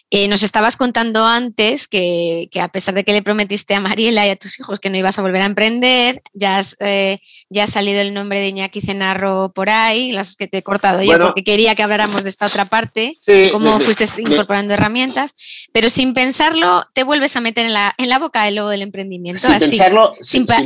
[0.09, 4.29] Eh, nos estabas contando antes que, a pesar de que le prometiste a Mariela y
[4.29, 7.17] a tus hijos que no ibas a volver a emprender, ya, has, eh,
[7.49, 11.03] ya ha salido el nombre de Iñaki Cenarro por ahí, las que te he cortado
[11.03, 13.15] yo porque quería que habláramos de esta otra parte,
[13.51, 15.33] cómo fuiste incorporando herramientas,
[15.73, 18.83] pero sin pensarlo te vuelves a meter en la, en la boca del lobo del
[18.83, 19.41] emprendimiento.
[19.41, 20.15] Sin pensarlo.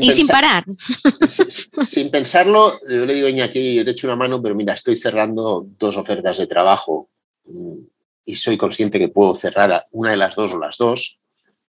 [0.02, 0.66] y sin parar.
[1.84, 4.96] Sin, pensarlo, yo le digo a Iñaki, yo te echo una mano, pero mira, estoy
[4.98, 7.10] cerrando dos ofertas de trabajo
[7.46, 7.91] mm,
[8.26, 11.20] y soy consciente que puedo cerrar una de las dos o las dos.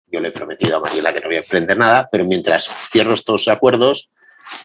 [0.07, 3.15] Yo le he prometido a Mariela que no voy a emprender nada, pero mientras cierro
[3.15, 4.11] estos acuerdos,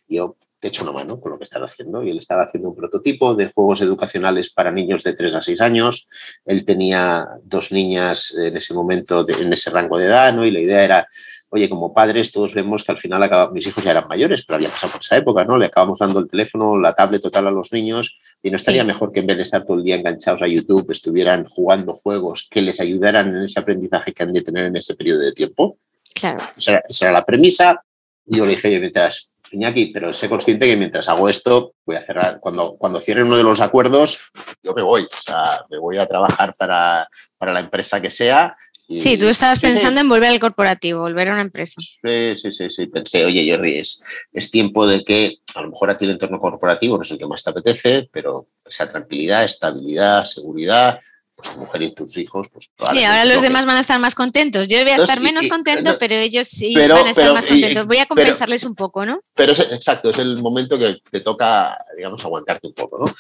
[0.08, 2.04] yo te echo una mano con lo que están haciendo.
[2.04, 5.62] Y él estaba haciendo un prototipo de juegos educacionales para niños de 3 a 6
[5.62, 6.10] años.
[6.46, 10.46] Él tenía dos niñas en ese momento, en ese rango de edad, ¿no?
[10.46, 11.08] y la idea era
[11.50, 14.58] oye, como padres todos vemos que al final acaba, mis hijos ya eran mayores, pero
[14.58, 15.58] había pasado por esa época, ¿no?
[15.58, 19.12] Le acabamos dando el teléfono, la tablet total a los niños y no estaría mejor
[19.12, 22.62] que en vez de estar todo el día enganchados a YouTube, estuvieran jugando juegos que
[22.62, 25.78] les ayudaran en ese aprendizaje que han de tener en ese periodo de tiempo.
[26.14, 26.40] Claro.
[26.58, 27.84] Esa era, la premisa.
[28.26, 32.40] Yo le dije, mientras, Iñaki, pero sé consciente que mientras hago esto, voy a cerrar,
[32.42, 34.32] cuando, cuando cierre uno de los acuerdos,
[34.62, 38.58] yo me voy, o sea, me voy a trabajar para, para la empresa que sea
[38.88, 41.82] sí, tú estabas pensando en volver al corporativo, volver a una empresa.
[41.82, 42.88] Sí, sí, sí, sí.
[42.88, 46.40] Pensé, oye, Jordi, es, es tiempo de que a lo mejor a ti el entorno
[46.40, 51.00] corporativo no es el que más te apetece, pero esa tranquilidad, estabilidad, seguridad,
[51.38, 54.16] pues tu mujer y tus hijos, pues Sí, ahora los demás van a estar más
[54.16, 54.68] contentos.
[54.68, 57.86] Yo voy a estar menos contento, pero ellos sí van a estar más contentos.
[57.86, 59.22] Voy a compensarles un poco, ¿no?
[59.36, 63.14] Pero es, exacto, es el momento que te toca, digamos, aguantarte un poco, ¿no?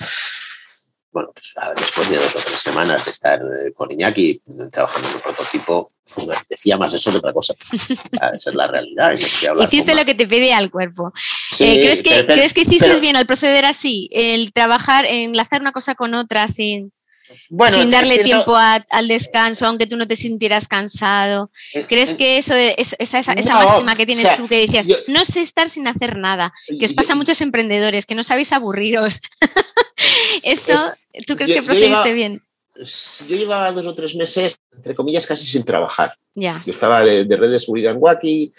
[1.17, 4.39] Bueno, pues después de dos o tres semanas de estar eh, con Iñaki
[4.71, 5.91] trabajando en un prototipo,
[6.49, 7.55] decía más eso que otra cosa.
[7.71, 9.13] Esa es la realidad.
[9.13, 11.11] Hiciste lo que te pedía el cuerpo.
[11.59, 14.09] Eh, ¿crees, que, ¿Crees que hiciste bien al proceder así?
[14.11, 16.93] El trabajar, enlazar una cosa con otra sin,
[17.71, 21.51] sin darle tiempo al descanso, aunque tú no te sintieras cansado.
[21.73, 23.21] Eh, ¿Crees que eso de, esa,
[23.53, 27.13] máxima que tienes tú que decías, no sé estar sin hacer nada, que os pasa
[27.13, 29.21] a muchos emprendedores, que no sabéis aburriros?
[30.43, 30.75] eso,
[31.25, 32.41] ¿tú crees que procediste bien?
[33.27, 36.15] Yo llevaba dos o tres meses, entre comillas, casi sin trabajar.
[36.35, 36.61] Ya.
[36.65, 38.53] Yo estaba de, red de seguridad en Wacky,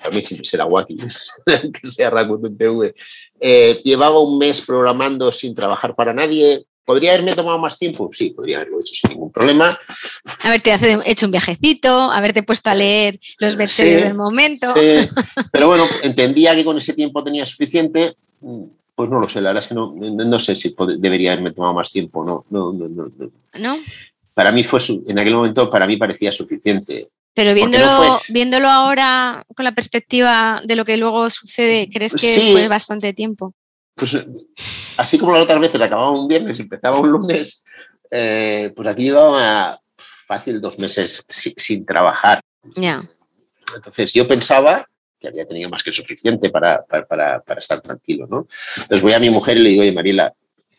[0.00, 0.96] a mí siempre será Wacky,
[1.46, 2.94] que sea Rakuten TV.
[3.40, 8.10] Eh, llevaba un mes programando sin trabajar para nadie, ¿Podría haberme tomado más tiempo?
[8.12, 9.76] Sí, podría haberlo hecho sin ningún problema.
[10.42, 10.76] Haberte
[11.06, 14.74] hecho un viajecito, haberte puesto a leer los versos del momento.
[15.52, 18.16] Pero bueno, entendía que con ese tiempo tenía suficiente.
[18.94, 21.72] Pues no lo sé, la verdad es que no, no sé si debería haberme tomado
[21.74, 22.22] más tiempo.
[22.24, 23.30] No, no, no, no.
[23.58, 23.78] ¿No?
[24.34, 27.08] Para mí fue, en aquel momento, para mí parecía suficiente.
[27.32, 32.68] Pero viéndolo, viéndolo ahora con la perspectiva de lo que luego sucede, ¿crees que fue
[32.68, 33.54] bastante tiempo?
[33.94, 34.26] Pues
[34.96, 37.64] así como las otras veces acababa un viernes y empezaba un lunes,
[38.10, 42.40] eh, pues aquí llevaba fácil dos meses sin, trabajar.
[42.76, 43.04] Ya.
[43.74, 44.86] Entonces yo pensaba
[45.20, 48.46] que había tenido más que suficiente para, para, para, estar tranquilo, ¿no?
[48.76, 50.34] Entonces voy a mi mujer y le digo, oye, Mariela,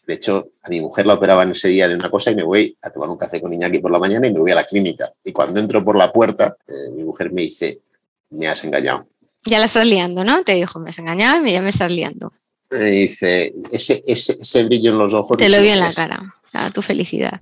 [0.06, 2.78] de hecho, a mi mujer la operaban ese día de una cosa y me voy
[2.82, 5.10] a tomar un café con Iñaki por la mañana y me voy a la clínica.
[5.24, 7.82] Y cuando entro por la puerta, eh, mi mujer me dice,
[8.30, 9.08] me has engañado.
[9.46, 10.44] Ya la estás liando, ¿no?
[10.44, 12.34] Te dijo, me has engañado y ya me estás liando.
[12.78, 15.38] Me dice, ese, ese, ese, brillo en los ojos.
[15.38, 16.22] Te lo vi en la cara,
[16.74, 17.40] tu felicidad.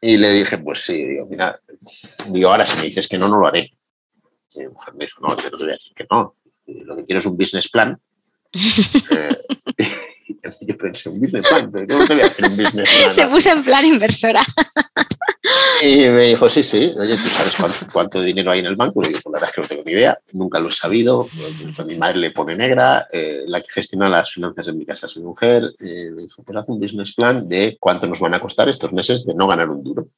[0.00, 1.60] Y le dije, pues sí, digo, mira,
[2.28, 3.72] digo, ahora si me dices que no, no lo haré.
[4.54, 6.34] Y mi mujer me dijo, no, yo no te voy a decir que no.
[6.66, 7.98] Lo que quiero es un business plan.
[8.52, 9.86] eh,
[10.60, 13.12] yo pensé, un business plan, pero ¿cómo te voy a hacer un business plan?
[13.12, 14.42] Se puso en plan inversora.
[15.82, 17.56] Y me dijo, sí, sí, oye, ¿tú sabes
[17.92, 19.00] cuánto, dinero hay en el banco?
[19.00, 21.28] Le digo, pues la verdad es que no tengo ni idea, nunca lo he sabido.
[21.86, 25.16] Mi madre le pone negra, eh, la que gestiona las finanzas en mi casa es
[25.16, 25.74] mi mujer.
[25.78, 28.92] Eh, me dijo, pues haz un business plan de cuánto nos van a costar estos
[28.92, 30.08] meses de no ganar un duro.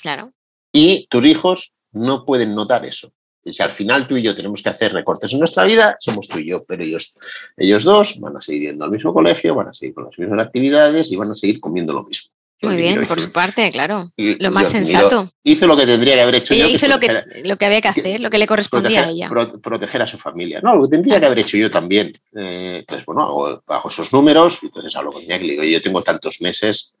[0.00, 0.32] Claro.
[0.72, 3.12] Y tus hijos no pueden notar eso.
[3.44, 6.38] Si al final tú y yo tenemos que hacer recortes en nuestra vida, somos tú
[6.38, 7.14] y yo, pero ellos,
[7.56, 10.46] ellos dos van a seguir yendo al mismo colegio, van a seguir con las mismas
[10.46, 12.30] actividades y van a seguir comiendo lo mismo.
[12.62, 14.08] Muy bien, por su parte, claro.
[14.16, 15.32] lo más sensato.
[15.42, 16.76] Hizo lo que tendría que haber hecho ella yo.
[16.76, 19.28] hizo lo, que, lo que había que hacer, lo que le correspondía a ella.
[19.60, 20.60] proteger a su familia.
[20.62, 22.12] No, lo que tendría que haber hecho yo también.
[22.36, 26.02] Eh, entonces, bueno, bajo esos números, entonces hablo con ella y le digo, yo tengo
[26.02, 26.94] tantos meses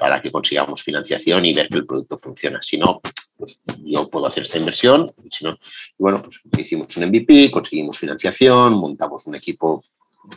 [0.00, 2.58] para que consigamos financiación y ver que el producto funciona.
[2.62, 3.02] Si no,
[3.36, 5.12] pues yo puedo hacer esta inversión.
[5.30, 5.58] Si no,
[5.98, 9.84] bueno, pues hicimos un MVP, conseguimos financiación, montamos un equipo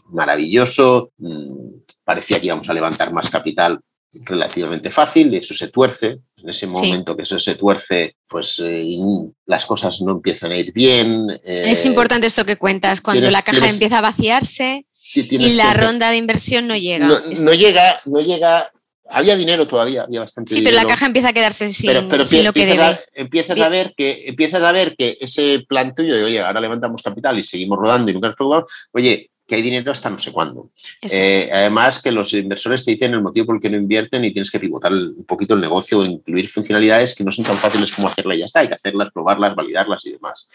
[0.09, 1.13] maravilloso.
[1.17, 3.79] Mm, parecía que íbamos a levantar más capital
[4.11, 6.19] relativamente fácil y eso se tuerce.
[6.35, 8.97] En ese momento que eso se tuerce, pues eh,
[9.45, 11.39] las cosas no empiezan a ir bien.
[11.41, 14.85] es eh, importante esto que cuentas, cuando la caja empieza a vaciarse
[15.15, 17.07] y la ronda de inversión no llega.
[17.07, 18.72] No, llega, no llega.
[19.09, 22.45] Había dinero todavía, había bastante sí, pero la caja empieza a quedarse sin, pero, sin
[22.45, 22.99] lo que debe.
[23.13, 27.01] empiezas, a ver que, empiezas a ver que ese plan tuyo de, oye, ahora levantamos
[27.03, 30.31] capital y seguimos rodando y nunca nos preocupamos, oye, que hay dinero hasta no sé
[30.31, 30.71] cuándo.
[31.01, 34.31] Eh, además, que los inversores te dicen el motivo por el que no invierten y
[34.31, 37.91] tienes que pivotar un poquito el negocio o incluir funcionalidades que no son tan fáciles
[37.91, 38.61] como hacerla y ya está.
[38.61, 40.47] Hay que hacerlas, probarlas, validarlas y demás.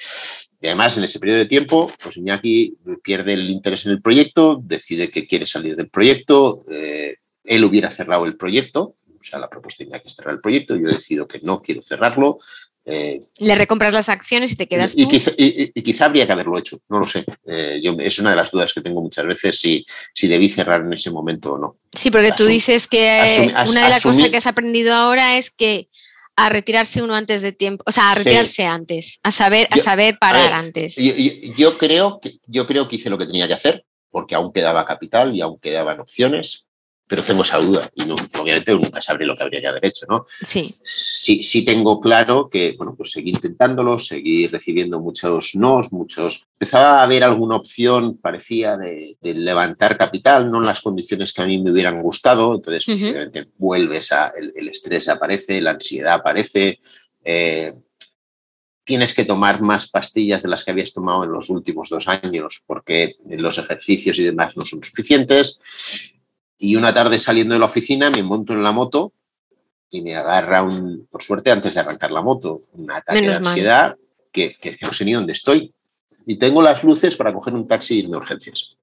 [0.61, 4.59] Y además, en ese periodo de tiempo, pues Iñaki pierde el interés en el proyecto,
[4.63, 6.65] decide que quiere salir del proyecto.
[6.71, 7.18] Eh,
[7.49, 10.77] él hubiera cerrado el proyecto, o sea, la propuesta Iñaki es cerrar el proyecto.
[10.77, 12.39] Yo decido que no quiero cerrarlo.
[12.85, 16.57] Eh, Le recompras las acciones y te quedas y, Quizá, y, quizá, habría que haberlo
[16.57, 17.25] hecho, no lo sé.
[17.45, 19.85] Eh, yo, es una de las dudas que tengo muchas veces si,
[20.15, 21.77] si debí cerrar en ese momento o no.
[21.93, 25.91] Sí, porque tú dices que una de las cosas que has aprendido ahora es que
[26.37, 30.19] a retirarse uno antes de tiempo, o sea, a retirarse antes, a saber, a saber
[30.19, 30.97] parar antes.
[30.97, 31.13] Yo,
[31.57, 34.87] yo, creo que, yo creo que hice lo que tenía que hacer, porque aún quedaba
[34.87, 36.68] capital y aún quedaban opciones
[37.09, 40.05] pero tengo esa duda y no, obviamente nunca sabré lo que habría que haber hecho,
[40.11, 40.27] ¿no?
[40.43, 40.77] Sí.
[40.83, 46.45] Sí, sí tengo claro que, bueno, pues seguí intentándolo, seguí recibiendo muchos nos, muchos...
[46.53, 51.47] Empezaba a haber alguna opción, parecía, de, levantar capital, no en las condiciones que a
[51.47, 54.33] mí me hubieran gustado, entonces obviamente vuelves a...
[54.37, 56.79] El, estrés aparece, la ansiedad aparece,
[57.25, 57.73] eh,
[58.85, 62.63] tienes que tomar más pastillas de las que habías tomado en los últimos dos años
[62.67, 65.61] porque los ejercicios y demás no son suficientes
[66.59, 69.13] y una tarde saliendo de la oficina me monto en la moto
[69.91, 73.97] y me agarra, un, por suerte, antes de arrancar la moto, un ataque de ansiedad
[74.33, 75.73] que, que, no sé ni dónde estoy.
[76.27, 78.77] Y tengo las luces para coger un taxi y irme a urgencias.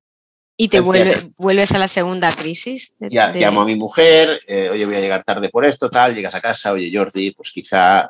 [0.57, 2.95] ¿Y te vuelves a la segunda crisis?
[2.99, 6.33] ya, llamo a mi mujer, eh, oye, voy a llegar tarde por esto, tal, llegas
[6.33, 8.09] a casa, oye, Jordi, pues quizá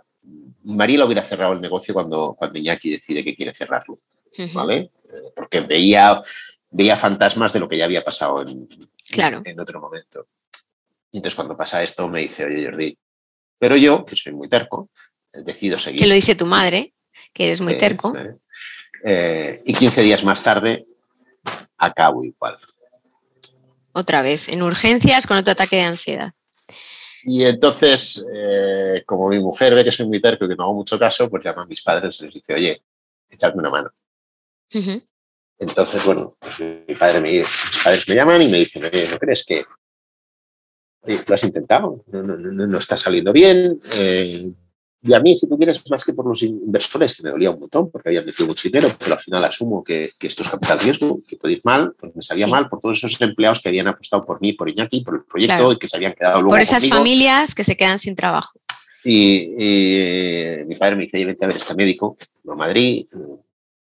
[0.64, 4.00] María hubiera cerrado el negocio cuando, cuando Iñaki decide que quiere cerrarlo,
[4.54, 4.76] ¿vale?
[4.78, 6.22] Eh, porque veía,
[6.70, 8.70] veía fantasmas de lo que ya había pasado en,
[9.10, 9.42] claro.
[9.44, 10.28] en otro momento.
[11.12, 12.98] Y entonces cuando pasa esto me dice, oye Jordi,
[13.58, 14.90] pero yo, que soy muy terco,
[15.32, 16.02] decido seguir.
[16.02, 16.94] Que lo dice tu madre,
[17.34, 18.14] que eres muy terco.
[19.04, 20.86] Eh, y 15 días más tarde
[21.78, 22.58] acabo igual.
[23.94, 26.34] Otra vez, en urgencias con otro ataque de ansiedad.
[27.24, 30.74] Y entonces, eh, como mi mujer ve que soy muy terco y que no hago
[30.74, 32.84] mucho caso, pues llama a mis padres y les dice, oye,
[33.30, 33.92] echadme una mano.
[35.58, 39.46] Entonces, bueno, pues mi padre me, mis padres me llaman y me dicen, ¿no crees
[39.46, 39.66] que
[41.06, 43.80] lo has intentado, no, está saliendo bien.
[43.94, 44.52] Eh,
[45.04, 47.60] y a mí, si tú quieres, más que por los inversores, que me dolía un
[47.60, 51.22] montón porque había metido mucho dinero, pero al final asumo que, esto es capital riesgo,
[51.28, 54.26] que puede ir mal, pues me salía mal por todos esos empleados que habían apostado
[54.26, 56.50] por mí, por Iñaki, por el proyecto y que se habían quedado luego.
[56.50, 58.60] Por esas familias que se quedan sin trabajo.
[59.04, 59.52] Y,
[60.66, 62.18] mi padre me dice, vente a ver este médico,
[62.50, 63.06] a Madrid.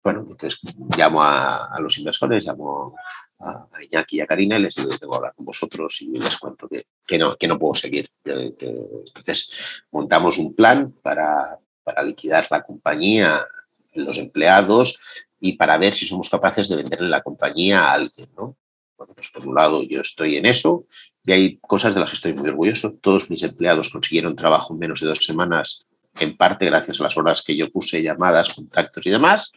[0.03, 0.59] Bueno, entonces
[0.97, 2.95] llamo a, los inversores, llamo
[3.39, 6.37] a, Iñaki y a Karina y les digo, tengo que hablar con vosotros y les
[6.37, 8.09] cuento que, que, no, que no puedo seguir.
[8.25, 13.45] entonces montamos un plan para, para liquidar la compañía,
[13.93, 14.99] los empleados
[15.39, 18.57] y para ver si somos capaces de venderle la compañía a alguien, ¿no?
[18.97, 20.85] Bueno, pues por un lado yo estoy en eso
[21.25, 22.93] y hay cosas de las que estoy muy orgulloso.
[22.93, 25.85] Todos mis empleados consiguieron trabajo en menos de dos semanas,
[26.19, 29.51] en parte gracias a las horas que yo puse, llamadas, contactos y demás.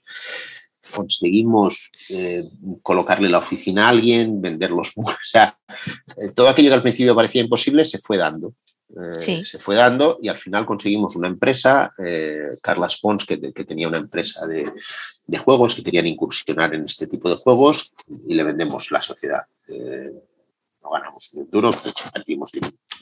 [0.94, 2.44] Conseguimos eh,
[2.82, 4.92] colocarle la oficina a alguien, venderlos.
[4.96, 5.59] O sea,
[6.16, 8.54] eh, todo aquello que al principio parecía imposible se fue dando.
[8.88, 11.92] Eh, se fue dando y al final conseguimos una empresa,
[12.62, 14.72] Carlas Pons, que, tenía una empresa de,
[15.26, 17.92] de, juegos, que querían incursionar en este tipo de juegos
[18.28, 19.42] y le vendemos la sociedad
[20.90, 22.52] ganamos muy duro, de hecho perdimos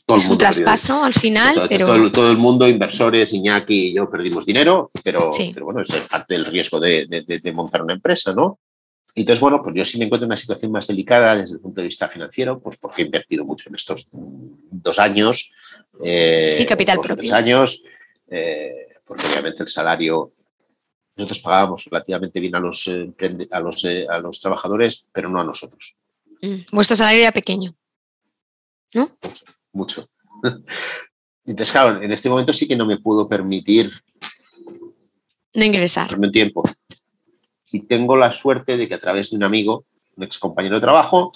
[0.07, 0.39] todo el mundo.
[0.39, 2.11] traspaso al final, todo, pero...
[2.13, 6.45] Todo, el mundo, inversores, Iñaki y yo perdimos dinero, pero, pero bueno, es parte del
[6.45, 8.59] riesgo de, de, montar una empresa, ¿no?
[9.17, 11.81] Entonces, bueno, pues yo sí me encuentro en una situación más delicada desde el punto
[11.81, 15.53] de vista financiero, pues porque he invertido mucho en estos dos años.
[16.03, 17.17] Eh, sí, capital propio.
[17.17, 17.85] Tres años,
[18.29, 20.33] eh, porque obviamente el salario
[21.17, 25.97] nosotros pagábamos relativamente bien a los, a los, a los trabajadores, pero no a nosotros.
[26.43, 27.75] Mm, vuestro salario era pequeño,
[28.95, 29.17] ¿no?
[29.75, 30.09] Mucho.
[31.45, 33.93] Entonces, claro, en este momento sí que no me puedo permitir
[35.53, 36.11] no ingresar.
[36.21, 36.63] En tiempo.
[37.71, 39.85] Y tengo la suerte de que a través de un amigo,
[40.17, 41.33] un ex compañero de trabajo,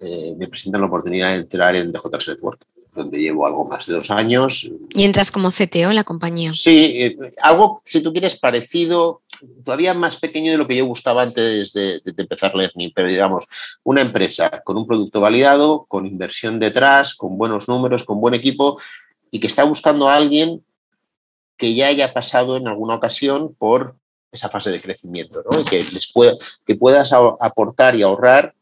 [0.00, 3.94] eh, me presentan la oportunidad de entrar en DJ Network donde llevo algo más de
[3.94, 4.70] dos años.
[4.90, 6.52] ¿Y entras como CTO en la compañía?
[6.52, 9.22] Sí, eh, algo, si tú quieres, parecido,
[9.64, 13.46] todavía más pequeño de lo que yo buscaba antes de, empezar Learning, pero digamos,
[13.82, 18.78] una empresa con un producto validado, con inversión detrás, con buenos números, con buen equipo
[19.30, 20.64] y que está buscando a alguien
[21.56, 23.96] que ya haya pasado en alguna ocasión por
[24.30, 25.60] esa fase de crecimiento, ¿no?
[25.60, 26.34] Y que les pueda,
[26.66, 28.54] que puedas aportar y ahorrar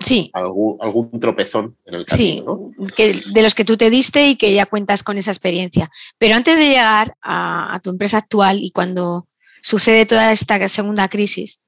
[0.00, 0.30] sí.
[0.32, 2.72] algún, algún tropezón en el camino.
[2.80, 5.90] Sí, que, de los que tú te diste y que ya cuentas con esa experiencia.
[6.18, 9.26] Pero antes de llegar a, tu empresa actual y cuando
[9.62, 11.64] sucede toda esta segunda crisis,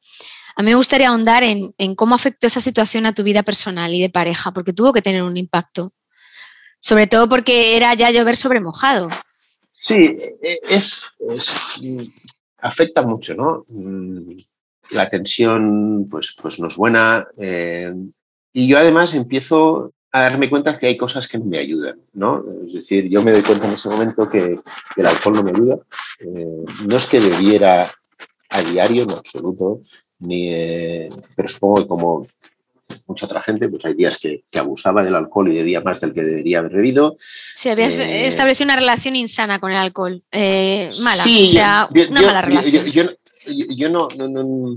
[0.57, 4.01] a mí me gustaría ahondar en, cómo afectó esa situación a tu vida personal y
[4.01, 5.91] de pareja, porque tuvo que tener un impacto.
[6.79, 9.09] Sobre todo porque era ya llover sobre mojado.
[9.73, 11.11] Sí, e, es,
[12.59, 13.65] afecta mucho, ¿no?
[13.69, 14.39] Mm,
[14.91, 17.27] la tensión pues, pues no es buena.
[17.39, 17.93] Eh,
[18.53, 22.45] y yo además empiezo a darme cuenta que hay cosas que no me ayudan, ¿no?
[22.65, 24.57] Es decir, yo me doy cuenta en ese momento que,
[24.97, 25.79] el alcohol no me ayuda.
[26.21, 27.93] Eh, no es que bebiera
[28.49, 29.81] a diario, en absoluto,
[30.21, 32.27] ni, eh, pero supongo que como
[33.09, 36.23] mucha otra gente, pues hay días que, abusaba del alcohol y bebía más del que
[36.23, 37.17] debería haber bebido.
[37.57, 43.17] Sí, habías establecido una relación insana con el alcohol, mala, o sea, una mala relación
[43.47, 44.77] yo, no, no, no,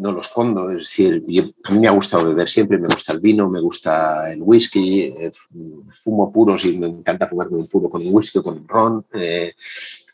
[0.00, 1.24] no, lo escondo, es decir,
[1.64, 5.02] a mí me ha gustado beber siempre, me gusta el vino, me gusta el whisky,
[5.02, 5.32] eh,
[6.02, 9.04] fumo puros y me encanta fumarme un puro con un whisky o con un ron,
[9.14, 9.52] eh,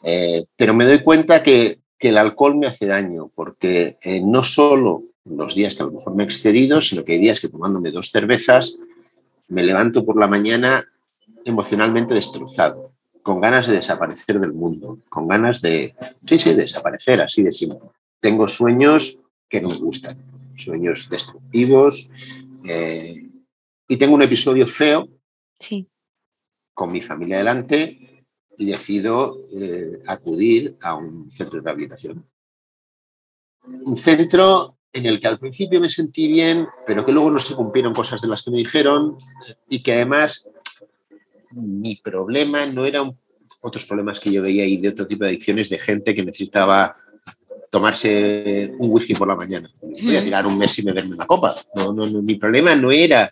[0.02, 5.04] eh, pero me doy cuenta que, que, el alcohol me hace daño, porque no solo
[5.24, 7.90] los días que a lo mejor me he excedido, sino que hay días que tomándome
[7.90, 8.78] dos cervezas
[9.48, 10.84] me levanto por la mañana
[11.44, 17.42] emocionalmente destrozado con ganas de desaparecer del mundo, con ganas de, sí, sí, desaparecer, así
[17.42, 17.80] de simple.
[18.20, 19.18] Tengo sueños
[19.48, 20.18] que no me gustan,
[20.56, 22.10] sueños destructivos,
[22.66, 23.26] eh,
[23.88, 25.08] y tengo un episodio feo
[25.58, 25.88] sí.
[26.74, 28.24] con mi familia delante
[28.58, 32.26] y decido eh, acudir a un centro de rehabilitación.
[33.62, 37.54] Un centro en el que al principio me sentí bien, pero que luego no se
[37.54, 39.18] cumplieron cosas de las que me dijeron
[39.68, 40.48] y que además
[41.52, 43.16] mi problema no eran
[43.60, 46.94] otros problemas que yo veía y de otro tipo de adicciones de gente que necesitaba
[47.76, 49.70] tomarse un whisky por la mañana.
[49.82, 51.54] Voy a tirar un mes y beberme una copa.
[51.74, 53.30] No, no, mi problema no era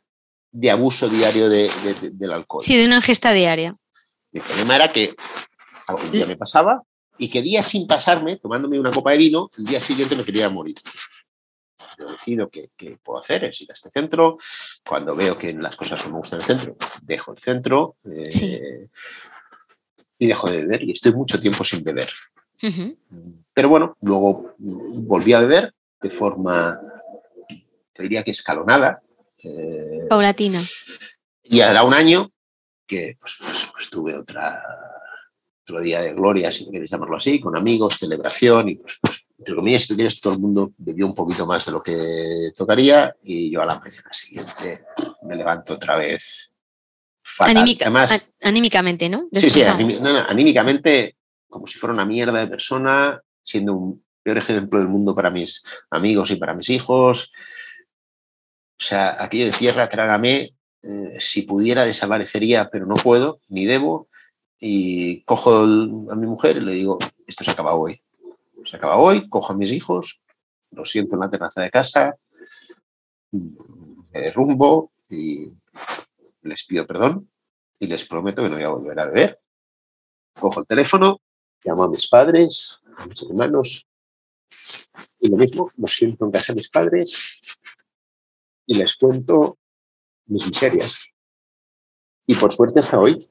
[0.53, 1.70] de abuso diario de,
[2.12, 2.62] del alcohol.
[2.62, 3.74] Sí, de una ingesta diaria.
[4.32, 5.16] Mi problema era que
[5.86, 6.82] algún día me pasaba
[7.16, 10.51] y que días sin pasarme, tomándome una copa de vino, el día siguiente me quería
[10.51, 10.76] morir.
[11.99, 12.68] Yo decido que,
[13.03, 14.36] puedo hacer es ir a este centro.
[14.86, 18.88] Cuando veo que las cosas no me gustan en el centro, dejo el centro eh,
[20.18, 20.82] y dejo de beber.
[20.82, 22.11] Y estoy mucho tiempo sin beber.
[23.53, 26.81] Pero bueno, luego volví a beber de forma,
[27.93, 29.03] te diría que escalonada.
[29.43, 30.61] Eh, Paulatina.
[31.43, 32.31] Y ahora un año
[32.87, 34.63] que pues, pues, pues tuve otra,
[35.63, 39.57] otro día de gloria, si queréis llamarlo así, con amigos, celebración y pues, pues entre
[39.57, 43.51] comillas, si quieres, todo el mundo bebió un poquito más de lo que tocaría y
[43.51, 44.85] yo a la mañana siguiente
[45.23, 46.53] me levanto otra vez.
[48.41, 49.29] anímicamente, ¿no?
[49.33, 51.17] Sí, sí, anímicamente
[51.55, 55.63] como si fuera una mierda de persona, siendo un peor ejemplo del mundo para mis
[55.89, 57.31] amigos y para mis hijos.
[58.77, 64.09] O sea, aquello de tierra, trágame, eh, si pudiera desaparecería, pero no puedo, ni debo,
[64.59, 66.99] y cojo a mi mujer y le digo,
[67.29, 68.03] esto se acaba hoy.
[68.65, 70.25] Se acaba hoy, cojo a mis hijos,
[70.73, 72.17] lo siento en la terraza de casa,
[73.31, 75.53] me derrumbo y
[76.43, 77.31] les pido perdón
[77.79, 79.41] y les prometo que no voy a volver a beber.
[80.35, 81.21] Cojo el teléfono,
[81.65, 83.87] llamo a mis padres, a mis hermanos,
[85.21, 87.41] y lo mismo, lo siento en casa de mis padres
[88.67, 89.59] y les cuento
[90.27, 91.09] mis miserias.
[92.27, 93.29] Y por suerte hasta hoy.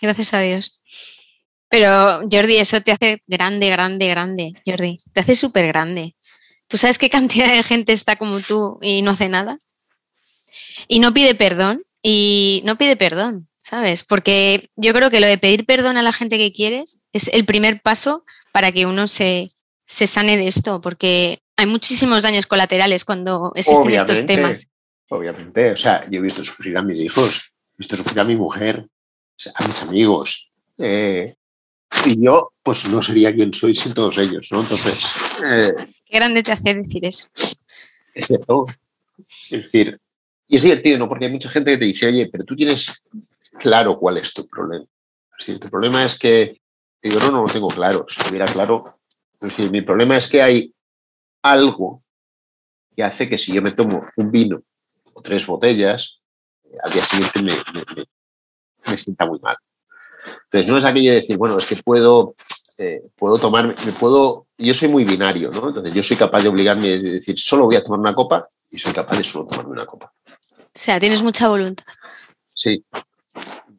[0.00, 0.82] Gracias a Dios.
[1.68, 5.00] Pero Jordi, eso te hace grande, grande, grande, Jordi.
[5.12, 6.14] Te hace súper grande.
[6.68, 9.58] ¿Tú sabes qué cantidad de gente está como tú y no hace nada?
[10.88, 11.84] Y no pide perdón.
[12.06, 14.04] Y no pide perdón, ¿sabes?
[14.04, 17.46] Porque yo creo que lo de pedir perdón a la gente que quieres es el
[17.46, 19.50] primer paso para que uno se,
[19.86, 24.68] se sane de esto, porque hay muchísimos daños colaterales cuando existen estos temas.
[25.08, 28.36] Obviamente, o sea, yo he visto sufrir a mis hijos, he visto sufrir a mi
[28.36, 28.86] mujer,
[29.54, 30.52] a mis amigos.
[30.76, 31.34] Eh,
[32.04, 34.60] y yo, pues no sería quien soy sin todos ellos, ¿no?
[34.60, 35.14] Entonces.
[35.42, 35.72] Eh,
[36.04, 37.28] Qué grande te hace decir eso.
[38.14, 38.66] Es cierto.
[39.50, 39.98] Es decir,
[40.48, 41.08] y es divertido, ¿no?
[41.08, 43.02] Porque hay mucha gente que te dice, oye, pero tú tienes
[43.58, 44.84] claro cuál es tu problema.
[45.38, 46.60] Si tu problema es que,
[47.02, 48.06] digo, no, no lo tengo claro.
[48.08, 48.98] Si tuviera claro,
[49.40, 50.74] es decir, mi problema es que hay
[51.42, 52.02] algo
[52.94, 54.62] que hace que si yo me tomo un vino
[55.12, 56.18] o tres botellas,
[56.82, 57.52] al día siguiente me,
[58.88, 59.56] me, sienta muy mal.
[60.44, 62.34] Entonces, no es aquello de decir, bueno, es que puedo,
[62.78, 65.68] eh, puedo tomar, me puedo, yo soy muy binario, ¿no?
[65.68, 68.78] Entonces, yo soy capaz de obligarme a decir, solo voy a tomar una copa y
[68.78, 70.12] soy capaz de solo tomarme una copa.
[70.58, 71.84] O sea, tienes mucha voluntad.
[72.54, 72.84] Sí.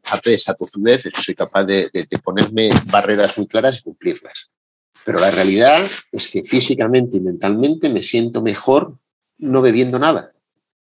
[0.06, 1.90] Aparte de esa tozudez, soy capaz de
[2.22, 4.50] ponerme barreras muy claras y cumplirlas.
[5.04, 8.98] Pero la realidad es que físicamente y mentalmente me siento mejor
[9.38, 10.32] no bebiendo nada.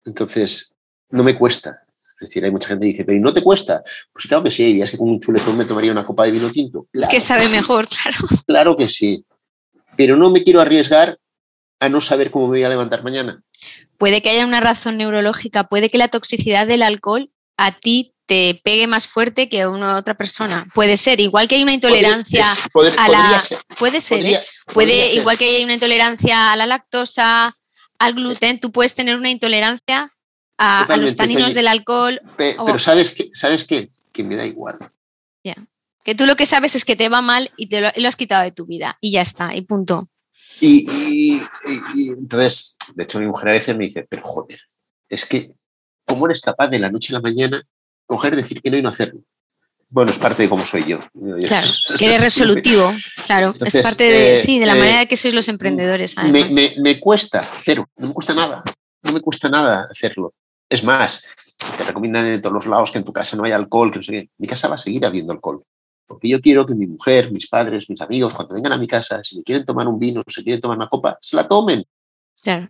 [0.05, 0.75] Entonces,
[1.11, 1.83] no me cuesta.
[2.21, 3.83] Es decir, hay mucha gente que dice, pero ¿y no te cuesta?
[4.13, 6.31] Pues claro que sí, hay días que con un chuletón me tomaría una copa de
[6.31, 6.87] vino tinto.
[7.11, 8.17] que sabe mejor, claro.
[8.47, 9.25] Claro que sí.
[9.97, 11.19] Pero no me quiero arriesgar
[11.81, 13.43] a no saber cómo me voy a levantar mañana.
[13.99, 18.61] Puede que haya una razón neurológica, puede que la toxicidad del alcohol a ti te
[18.65, 20.65] pegue más fuerte que a una otra persona.
[20.75, 22.45] Puede ser, igual que hay una intolerancia
[22.99, 23.43] a la.
[23.79, 24.41] Puede ser, ¿eh?
[24.67, 27.55] Puede, igual que hay una intolerancia a la lactosa,
[27.99, 30.13] al gluten, tú puedes tener una intolerancia
[30.57, 32.21] a, los taninos del alcohol.
[32.37, 33.91] pero sabes que, sabes que,
[34.23, 34.79] me da igual.
[35.43, 35.55] Ya.
[36.03, 38.43] Que tú lo que sabes es que te va mal y te lo, has quitado
[38.43, 38.97] de tu vida.
[39.01, 40.07] Y ya está, y punto.
[40.61, 40.89] Y,
[41.95, 44.61] y entonces, de hecho, mi mujer a veces me dice, pero joder,
[45.09, 45.53] es que,
[46.07, 47.67] ¿cómo eres capaz de la noche a la mañana
[48.07, 49.21] coger, decir que no y no hacerlo.
[49.89, 50.99] Bueno, es parte de cómo soy yo.
[51.47, 52.93] Claro, que eres resolutivo,
[53.27, 53.55] claro.
[53.65, 56.17] es parte de, sí, de la eh, manera que sois los emprendedores.
[56.79, 58.65] Me, cuesta, cero, no me cuesta nada.
[59.03, 60.35] No me cuesta nada hacerlo.
[60.69, 61.29] Es más,
[61.77, 64.03] te recomiendan en todos los lados que en tu casa no haya alcohol, que no
[64.03, 64.31] sé qué.
[64.39, 65.63] Mi casa va a seguir habiendo alcohol.
[66.07, 69.23] Porque yo quiero que mi mujer, mis padres, mis amigos, cuando vengan a mi casa,
[69.23, 71.85] si me quieren tomar un vino, si quieren tomar una copa, se la tomen.
[72.43, 72.69] Claro.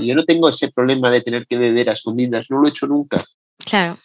[0.00, 2.86] Yo no tengo ese problema de tener que beber a escondidas, no lo he hecho
[2.86, 3.22] nunca.
[3.58, 3.96] Claro.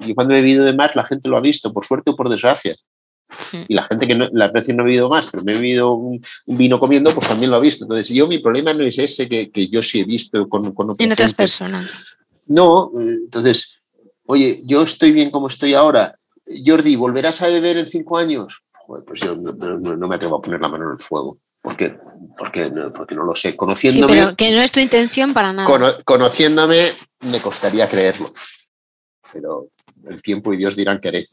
[0.00, 2.28] Y cuando he bebido de más, la gente lo ha visto, por suerte o por
[2.28, 2.76] desgracia.
[3.68, 5.92] Y la gente que no, la veces no ha bebido más, pero me he bebido
[5.92, 7.84] un, vino comiendo, pues también lo ha visto.
[7.84, 10.94] Entonces, yo mi problema no es ese que, que yo sí he visto con, con
[10.98, 12.18] En otras personas.
[12.46, 13.82] No, entonces,
[14.26, 16.16] oye, yo estoy bien como estoy ahora.
[16.66, 18.62] Jordi, ¿volverás a beber en cinco años?
[19.06, 21.38] pues yo no, me atrevo a poner la mano en el fuego.
[21.62, 21.96] Porque,
[22.36, 23.54] porque, porque no lo sé.
[23.54, 24.12] Conociéndome.
[24.12, 26.02] Sí, pero que no es tu intención para nada.
[26.04, 26.92] conociéndome,
[27.30, 28.32] me costaría creerlo.
[29.32, 29.68] Pero
[30.08, 31.26] el tiempo y Dios dirán que haré.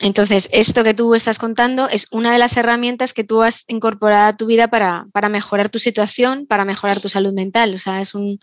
[0.00, 4.28] Entonces, esto que tú estás contando es una de las herramientas que tú has incorporado
[4.28, 7.74] a tu vida para, mejorar tu situación, para mejorar tu salud mental.
[7.74, 8.40] O sea, es un,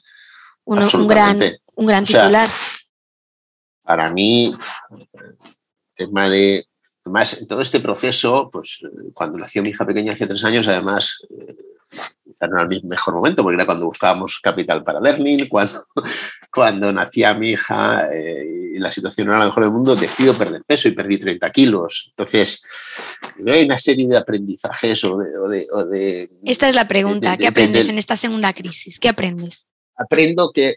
[0.63, 1.41] un, gran,
[1.75, 2.49] un gran titular.
[3.83, 4.55] para mí,
[5.93, 6.65] tema de.
[7.03, 8.79] Además, en todo este proceso, pues
[9.13, 11.25] cuando nació mi hija pequeña hace tres años, además,
[11.91, 15.85] eh, no era el mejor momento, porque era cuando buscábamos capital para Learning, cuando,
[16.53, 20.33] cuando nacía mi hija eh, y la situación no era la mejor del mundo, decido
[20.33, 22.07] perder peso y perdí 30 kilos.
[22.09, 22.63] Entonces,
[23.45, 26.29] hay una serie de aprendizajes o de...
[26.45, 28.99] Esta es la pregunta, ¿qué aprendes en esta segunda crisis?
[28.99, 29.67] ¿Qué aprendes?
[29.95, 30.75] Aprendo que,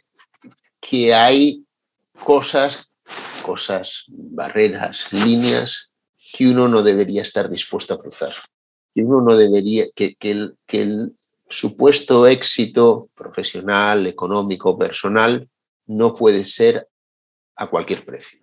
[0.80, 1.64] que hay
[2.20, 2.90] cosas
[3.42, 5.90] cosas, barreras, líneas
[6.32, 8.32] que uno no debería estar dispuesto a cruzar.
[8.94, 11.16] Que uno no debería, que, el, que el
[11.48, 15.48] supuesto éxito profesional, económico, personal,
[15.86, 16.88] no puede ser
[17.56, 18.40] a cualquier precio.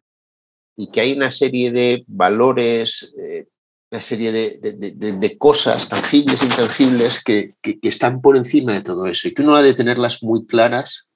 [0.78, 3.48] Y que hay una serie de valores, eh,
[3.92, 9.28] una serie de, cosas tangibles e intangibles que, que, están por encima de todo eso
[9.28, 11.10] y que uno ha de tenerlas muy claras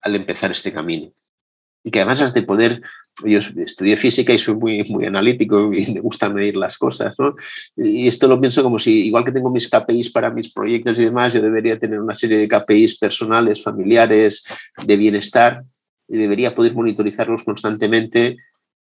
[0.00, 1.12] al empezar este camino.
[1.84, 2.80] Y que además has de poder,
[3.24, 7.34] yo estudié física y soy muy, muy analítico y me gusta medir las cosas, ¿no?
[7.76, 11.04] Y esto lo pienso como si, igual que tengo mis KPIs para mis proyectos y
[11.04, 14.44] demás, yo debería tener una serie de KPIs personales, familiares,
[14.84, 15.64] de bienestar,
[16.08, 18.36] y debería poder monitorizarlos constantemente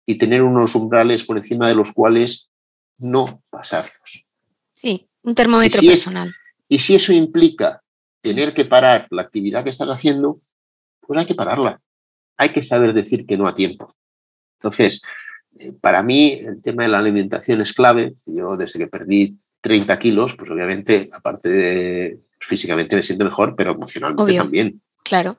[0.07, 2.51] y tener unos umbrales por encima de los cuales
[2.99, 4.29] no pasarlos.
[4.75, 6.31] Sí, un termómetro personal.
[6.69, 7.83] y si eso implica
[8.23, 10.39] tener que parar la actividad que estás haciendo,
[11.01, 11.81] pues hay que pararla.
[12.37, 13.95] Hay que saber decir que no a tiempo.
[14.59, 15.03] Entonces,
[15.59, 18.15] eh, para mí el tema de la alimentación es clave.
[18.27, 23.55] Yo desde que perdí 30 kilos, pues obviamente, aparte de pues físicamente me siento mejor,
[23.57, 24.81] pero emocionalmente también.
[25.03, 25.37] Claro.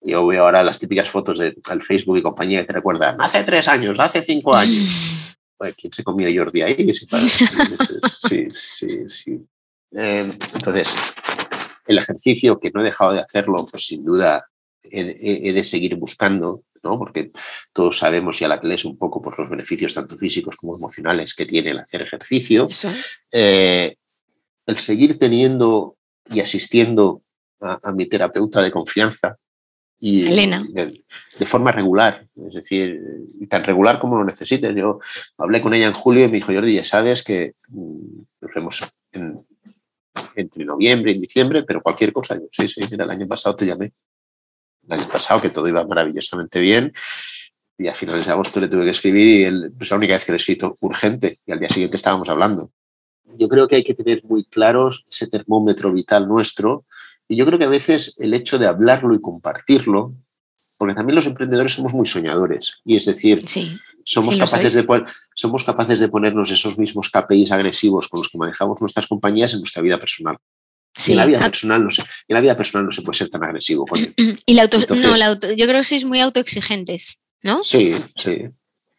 [0.00, 3.68] Yo veo ahora las típicas fotos del Facebook y compañía que te recuerdan, hace tres
[3.68, 5.36] años, hace cinco años.
[5.76, 6.92] ¿quién se comía Jordi ahí?
[8.28, 9.46] Sí, sí, sí.
[9.92, 10.96] Eh, entonces,
[11.86, 14.46] el ejercicio, que no he dejado de hacerlo, pues sin duda
[14.82, 16.98] he, de seguir buscando, ¿no?
[16.98, 17.32] porque
[17.72, 20.76] todos sabemos y a la que lees un poco por los beneficios tanto físicos como
[20.76, 22.68] emocionales que tiene el hacer ejercicio.
[23.30, 23.96] Eh,
[24.66, 25.96] el seguir teniendo
[26.30, 27.22] y asistiendo
[27.60, 29.38] a mi terapeuta de confianza,
[30.04, 30.66] y Elena.
[30.68, 33.00] De, forma regular, es decir,
[33.48, 34.74] tan regular como lo necesites.
[34.74, 34.98] Yo
[35.38, 38.82] hablé con ella en julio y me dijo, Jordi, ya sabes que mm, nos vemos
[40.34, 42.34] entre noviembre y diciembre, pero cualquier cosa.
[42.34, 43.92] Yo, sí, sí, mira, el año pasado te llamé.
[44.86, 46.92] El año pasado que todo iba maravillosamente bien
[47.78, 50.24] y a finales de agosto le tuve que escribir y es pues, la única vez
[50.24, 52.70] que le he escrito urgente y al día siguiente estábamos hablando.
[53.38, 56.84] Yo creo que hay que tener muy claros ese termómetro vital nuestro
[57.28, 60.14] y yo creo que a veces el hecho de hablarlo y compartirlo,
[60.76, 63.42] porque también los emprendedores somos muy soñadores, y es decir,
[64.04, 65.04] somos, capaces de,
[65.34, 69.60] somos capaces de ponernos esos mismos KPIs agresivos con los que manejamos nuestras compañías en
[69.60, 70.36] nuestra vida personal.
[71.08, 73.44] En, la vida personal no se, en la vida personal no se puede ser tan
[73.44, 73.86] agresivo.
[73.86, 73.98] Con
[74.46, 77.64] Y la auto, yo creo que sois muy autoexigentes, ¿no?
[77.64, 78.48] Sí, sí.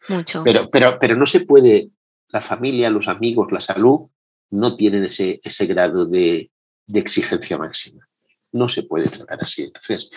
[0.08, 0.42] Mucho.
[0.44, 1.90] Pero, pero, pero no se puede,
[2.28, 4.00] la familia, los amigos, la salud,
[4.50, 6.50] no tienen ese, ese grado de,
[6.86, 8.06] de exigencia máxima
[8.54, 9.64] no se puede tratar así.
[9.64, 10.10] Entonces,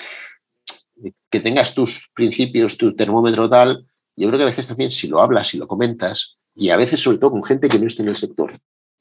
[1.30, 5.21] que tengas tus principios, tu termómetro tal, yo creo que a veces también si lo
[5.21, 8.09] hablas, y lo comentas, y a veces sobre todo con gente que no esté en
[8.09, 8.53] el sector,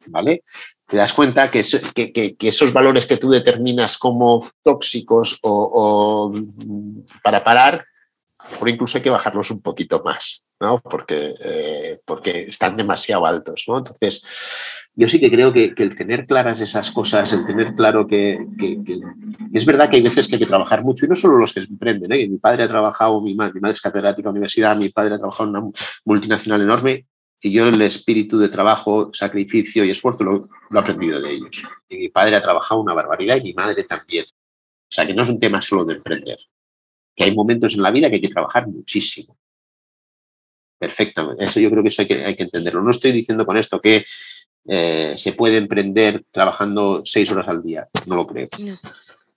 [0.08, 0.42] ¿vale?
[0.86, 6.32] Te das cuenta que, esos valores que tú determinas como tóxicos o, o
[7.22, 7.84] para parar,
[8.58, 10.80] por incluso hay que bajarlos un poquito más, ¿no?
[10.80, 13.78] Porque, eh, porque están demasiado altos, ¿no?
[13.78, 14.22] Entonces,
[14.94, 18.38] yo sí que creo que, el tener claras esas cosas, el tener claro que,
[19.52, 21.60] es verdad que hay veces que hay que trabajar mucho, y no solo los que
[21.60, 22.28] emprenden, ¿eh?
[22.28, 25.18] Mi padre ha trabajado, mi madre, mi madre es catedrática de universidad, mi padre ha
[25.18, 25.70] trabajado en una
[26.04, 27.06] multinacional enorme,
[27.46, 31.62] y yo el espíritu de trabajo, sacrificio y esfuerzo lo, lo he aprendido de ellos.
[31.88, 34.24] Y mi padre ha trabajado una barbaridad y mi madre también.
[34.24, 36.38] O sea, que no es un tema solo de emprender
[37.16, 39.36] que hay momentos en la vida que hay que trabajar muchísimo.
[40.78, 41.44] Perfectamente.
[41.44, 42.82] Eso yo creo que eso hay que, hay que entenderlo.
[42.82, 44.04] No estoy diciendo con esto que
[44.68, 47.88] eh, se puede emprender trabajando seis horas al día.
[48.04, 48.48] No lo creo.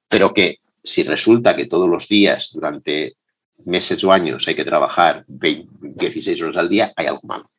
[0.09, 3.15] Pero que si resulta que todos los días durante
[3.65, 7.49] meses o años hay que trabajar 16 horas al día, hay algo malo.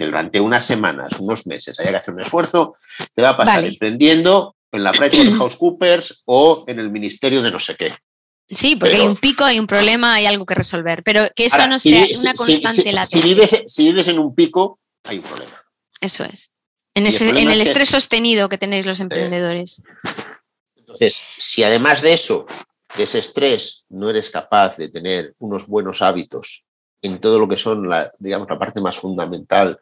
[0.00, 2.76] Que durante unas semanas, unos meses haya que hacer un esfuerzo,
[3.12, 7.76] te va a pasar emprendiendo en la PricewaterhouseCoopers o en el ministerio de no sé
[7.76, 7.92] qué.
[8.48, 11.66] Sí, porque hay un pico, hay un problema, hay algo que resolver, pero que eso
[11.66, 13.64] no sea una constante si, latente.
[13.66, 15.62] Si vives, en un pico, hay un problema.
[16.00, 16.56] Eso es.
[16.94, 19.82] En, el, estrés sostenido que tenéis los emprendedores.
[20.76, 22.46] entonces, si además de eso,
[22.96, 26.64] de ese estrés, no eres capaz de tener unos buenos hábitos
[27.02, 29.78] en todo lo que son, la, digamos, la parte más fundamental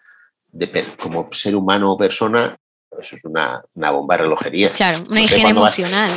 [0.50, 2.56] de, como ser humano o persona,
[3.00, 4.70] eso es una, bomba de relojería.
[4.70, 6.10] Claro, una higiene emocional.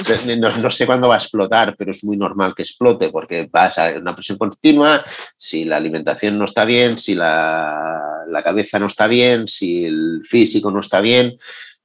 [0.62, 3.90] no, sé cuándo va a explotar, pero es muy normal que explote porque vas a
[3.98, 5.04] una presión continua,
[5.36, 10.72] si la alimentación no está bien, si la, cabeza no está bien, si el físico
[10.72, 11.38] no está bien,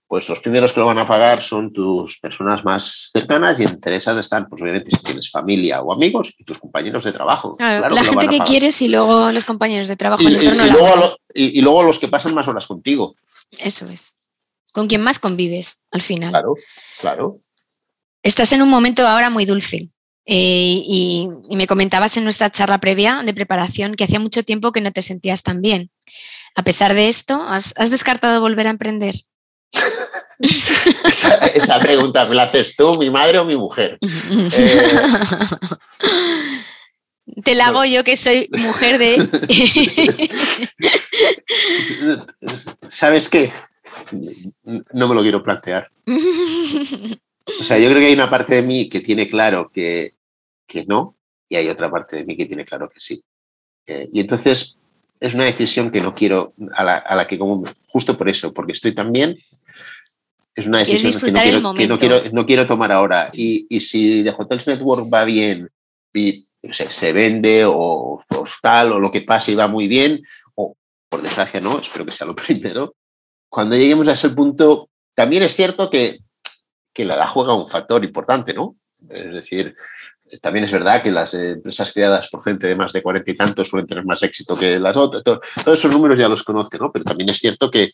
[0.09, 3.97] pues los primeros que lo van a pagar son tus personas más cercanas y entre
[3.97, 7.57] esas están, pues obviamente, si tienes familia o amigos y tus compañeros de trabajo.
[7.59, 10.27] la gente que quieres y luego los compañeros de trabajo.
[10.27, 13.15] el luego, y luego los que pasan más horas contigo.
[13.61, 14.15] Eso es
[14.77, 16.29] con quien más convives al final.
[16.29, 16.55] Claro,
[17.01, 17.41] claro.
[18.23, 19.89] Estás en un momento ahora muy dulce.
[20.27, 24.83] Eh, y, me comentabas en nuestra charla previa de preparación que hacía mucho tiempo que
[24.83, 25.91] no te sentías tan bien.
[26.55, 29.15] A pesar de esto, ¿has, descartado volver a emprender?
[31.55, 33.99] esa, pregunta me la haces tú, mi madre o mi mujer.
[34.01, 34.09] Eh,
[37.45, 39.17] te la hago yo que soy mujer de...
[42.89, 43.53] ¿Sabes qué?
[44.93, 45.91] No me lo quiero plantear.
[47.61, 50.15] O sea, yo creo que hay una parte de mí que tiene claro que,
[50.67, 51.17] que no
[51.49, 53.23] y hay otra parte de mí que tiene claro que sí.
[53.87, 54.79] Eh, y entonces
[55.21, 58.53] es una decisión que no quiero, a la, a la, que como, justo por eso,
[58.53, 59.37] porque estoy tan bien,
[60.55, 63.31] es una decisión que no quiero, que no quiero, no quiero, tomar ahora.
[63.35, 65.71] Y, y, si The Hotels Network va bien
[66.15, 70.23] y se, se vende o, o, tal, o lo que pase y va muy bien,
[70.55, 70.75] o
[71.11, 72.95] por desgracia no, espero que sea lo primero,
[73.51, 76.21] cuando lleguemos a ese punto, también es cierto que,
[76.95, 78.77] que la edad juega un factor importante, ¿no?
[79.11, 79.77] Es decir,
[80.41, 83.69] también es verdad que las empresas creadas por gente de más de cuarenta y tantos
[83.69, 85.23] suelen tener más éxito que las otras.
[85.23, 86.91] todos esos números ya los conozco, ¿no?
[86.93, 87.93] Pero también es cierto que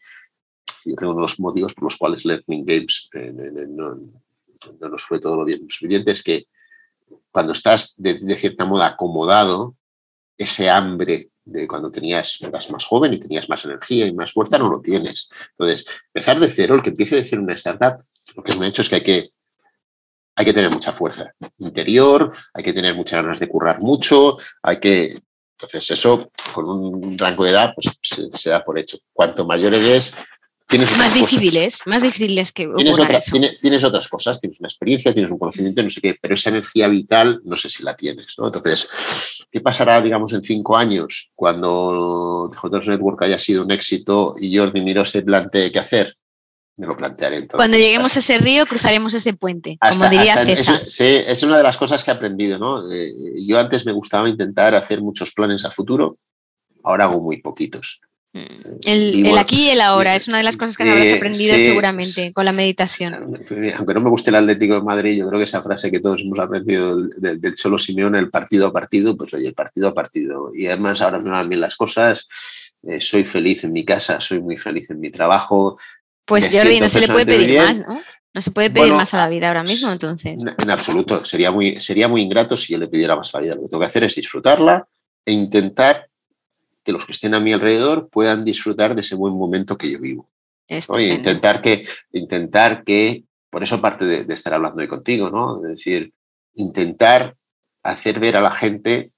[0.85, 3.33] yo creo uno de los motivos por los cuales Learning Games eh,
[3.69, 3.99] no,
[4.81, 6.47] nos fue todo lo bien suficiente es que
[7.31, 9.77] cuando estás de, de, cierta modo acomodado,
[10.37, 14.59] ese hambre de cuando tenías, eras más joven y tenías más energía y más fuerza,
[14.59, 15.29] no lo tienes.
[15.51, 18.05] Entonces, empezar de cero, el que empiece de cero una startup,
[18.37, 19.33] lo que es un hecho es que hay que
[20.35, 24.79] hay que tener mucha fuerza interior, hay que tener muchas ganas de currar mucho, hay
[24.81, 25.15] que...
[25.59, 27.97] Entonces eso, con un rango de edad, pues
[28.33, 28.99] se, da por hecho.
[29.13, 30.17] Cuanto mayor eres,
[30.67, 32.67] tienes más difíciles, más difíciles que
[33.31, 36.51] tienes, tienes, otras cosas, tienes una experiencia, tienes un conocimiento, no sé qué, pero esa
[36.51, 38.35] energía vital no sé si la tienes.
[38.39, 38.47] ¿no?
[38.47, 44.57] Entonces, ¿qué pasará, digamos, en cinco años cuando J Network haya sido un éxito y
[44.57, 46.17] Jordi Miró se plantee qué hacer?
[46.83, 47.57] Me lo plantearé entonces.
[47.57, 50.85] Cuando lleguemos a ese río, cruzaremos ese puente, como diría César.
[50.89, 52.91] sí, es una de las cosas que he aprendido, ¿no?
[52.93, 53.15] Eh,
[53.47, 56.19] yo antes me gustaba intentar hacer muchos planes a futuro,
[56.83, 58.01] ahora hago muy poquitos.
[58.35, 58.41] Mm.
[58.87, 62.47] El, aquí y el ahora es una de las cosas que habrás aprendido seguramente con
[62.47, 63.15] la meditación.
[63.15, 66.23] Aunque no me guste el Atlético de Madrid, yo creo que esa frase que todos
[66.23, 70.51] hemos aprendido del, Cholo Simeone, el partido a partido, pues oye, partido a partido.
[70.55, 72.27] Y además ahora me van bien las cosas,
[72.85, 75.79] eh, soy feliz en mi casa, soy muy feliz en mi trabajo,
[76.25, 78.01] pues Jordi, no se le puede pedir más, ¿no?
[78.35, 80.43] No se puede pedir más a la vida ahora mismo, entonces.
[80.43, 81.23] En absoluto.
[81.25, 83.55] Sería muy, sería muy ingrato si yo le pidiera más a la vida.
[83.57, 84.89] Lo que tengo que hacer es disfrutarla
[85.27, 86.09] e intentar
[86.83, 90.01] que los que estén a mi alrededor puedan disfrutar de ese buen momento que yo
[90.01, 90.29] vivo.
[90.89, 95.63] Oye, intentar que, intentar que, por eso parte de, estar hablando hoy contigo, ¿no?
[95.63, 96.13] Es decir,
[96.55, 97.37] intentar
[97.83, 99.13] hacer ver a la gente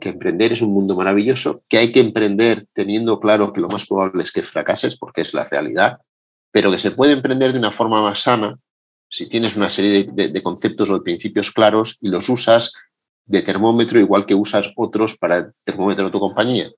[0.00, 3.86] que emprender es un mundo maravilloso, que hay que emprender teniendo claro que lo más
[3.86, 5.98] probable es que fracases, porque es la realidad,
[6.54, 8.56] pero que se puede emprender de una forma más sana
[9.10, 12.72] si tienes una serie de, conceptos o de principios claros y los usas
[13.26, 16.70] de termómetro igual que usas otros para el termómetro de tu compañía.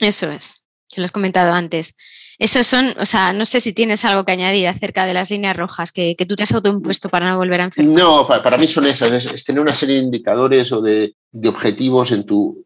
[0.00, 1.94] Eso es, que lo has comentado antes.
[2.38, 5.58] Esos son, o sea, no sé si tienes algo que añadir acerca de las líneas
[5.58, 7.94] rojas que, tú te has autoimpuesto para no volver a enfermar.
[7.94, 12.12] No, para, mí son esas, es, tener una serie de indicadores o de, de objetivos
[12.12, 12.64] en tu,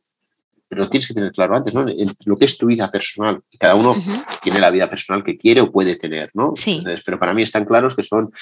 [0.68, 1.88] pero tienes que tener claro antes, ¿no?
[1.88, 3.40] En lo que es tu vida personal.
[3.58, 3.96] Cada uno
[4.42, 6.52] tiene la vida personal que quiere o puede tener, ¿no?
[6.56, 6.82] Sí.
[7.04, 8.32] pero para mí están claros que son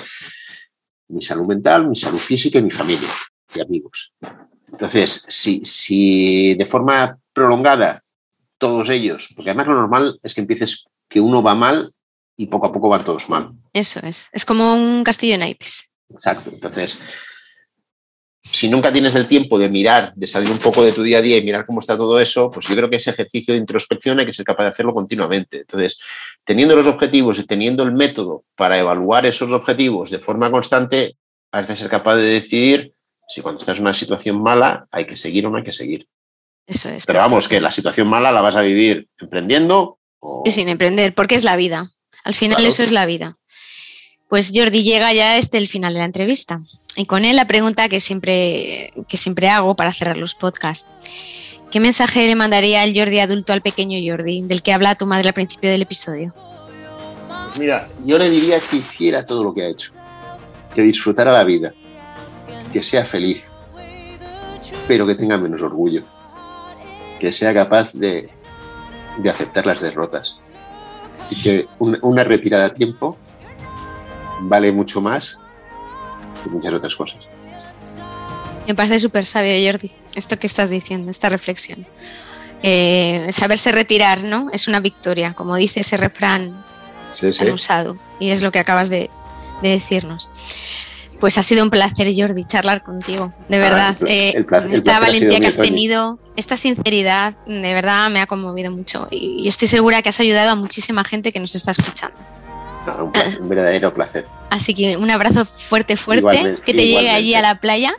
[1.08, 3.08] mi salud mental, mi salud física y mi familia
[3.54, 4.16] y amigos.
[4.68, 8.02] Entonces, si, si de forma prolongada
[8.58, 11.92] todos ellos, porque además lo normal es que empieces que uno va mal
[12.36, 13.52] y poco a poco van todos mal.
[13.72, 15.92] Eso es, es como un castillo en naipes.
[16.08, 17.00] Exacto, entonces
[18.50, 21.22] si nunca tienes el tiempo de mirar, de salir un poco de tu día a
[21.22, 24.20] día y mirar cómo está todo eso, pues yo creo que ese ejercicio de introspección
[24.20, 25.60] hay que ser capaz de hacerlo continuamente.
[25.60, 26.00] Entonces,
[26.44, 31.16] teniendo los objetivos y teniendo el método para evaluar esos objetivos de forma constante,
[31.52, 32.94] has de ser capaz de decidir
[33.28, 36.06] si cuando estás en una situación mala hay que seguir o no hay que seguir.
[36.66, 37.06] Eso es.
[37.06, 40.44] Pero vamos, que la situación mala la vas a vivir emprendiendo o...
[40.50, 41.90] sin emprender, porque es la vida.
[42.24, 43.36] Al final eso es la vida.
[44.28, 46.62] Pues Jordi llega ya este el final de la entrevista.
[46.96, 50.88] Y con él la pregunta que siempre, que siempre hago para cerrar los podcasts.
[51.70, 55.28] ¿Qué mensaje le mandaría el Jordi adulto al pequeño Jordi, del que habla tu madre
[55.28, 56.32] al principio del episodio?
[57.26, 59.92] Pues mira, yo le diría que hiciera todo lo que ha hecho,
[60.72, 61.74] que disfrutara la vida,
[62.72, 63.50] que sea feliz,
[64.86, 66.04] pero que tenga menos orgullo,
[67.18, 68.30] que sea capaz de,
[69.18, 70.38] de aceptar las derrotas
[71.30, 73.16] y que una retirada a tiempo
[74.42, 75.40] vale mucho más
[76.44, 77.26] que muchas otras cosas.
[78.66, 81.86] Me parece súper sabio, Jordi, esto que estás diciendo, esta reflexión.
[82.62, 84.48] Eh, saberse retirar, ¿no?
[84.52, 86.64] Es una victoria, como dice ese refrán
[87.52, 89.10] usado, y es lo que acabas de,
[89.62, 90.30] decirnos.
[91.20, 93.32] Pues ha sido un placer, Jordi, charlar contigo.
[93.48, 93.96] De verdad.
[94.06, 99.08] Eh, esta valentía que has tenido, esta sinceridad, de verdad me ha conmovido mucho.
[99.10, 102.16] Y, estoy segura que has ayudado a muchísima gente que nos está escuchando.
[103.40, 104.26] Un, verdadero placer.
[104.50, 106.56] Así que un abrazo fuerte, fuerte.
[106.64, 107.94] que te llegue allí a la playa.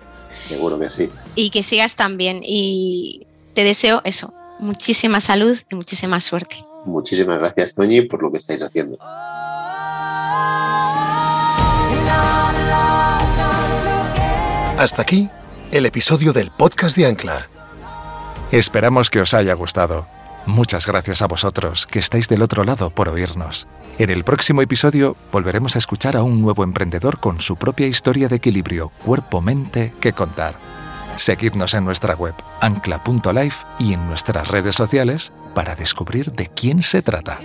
[0.48, 1.10] Seguro que sí.
[1.36, 2.42] Y que sigas tan bien.
[2.44, 6.64] Y te deseo eso, muchísima salud y muchísima suerte.
[6.86, 8.98] Muchísimas gracias, Toñi, por lo que estáis haciendo.
[14.78, 15.30] Hasta aquí
[15.72, 17.48] el episodio del podcast de Ancla.
[18.52, 20.06] Esperamos que os haya gustado.
[20.46, 23.68] Muchas gracias a vosotros que estáis del otro lado por oírnos.
[23.98, 28.28] En el próximo episodio volveremos a escuchar a un nuevo emprendedor con su propia historia
[28.28, 30.56] de equilibrio cuerpo-mente que contar.
[31.16, 37.02] Seguidnos en nuestra web ancla.life y en nuestras redes sociales para descubrir de quién se
[37.02, 37.40] trata.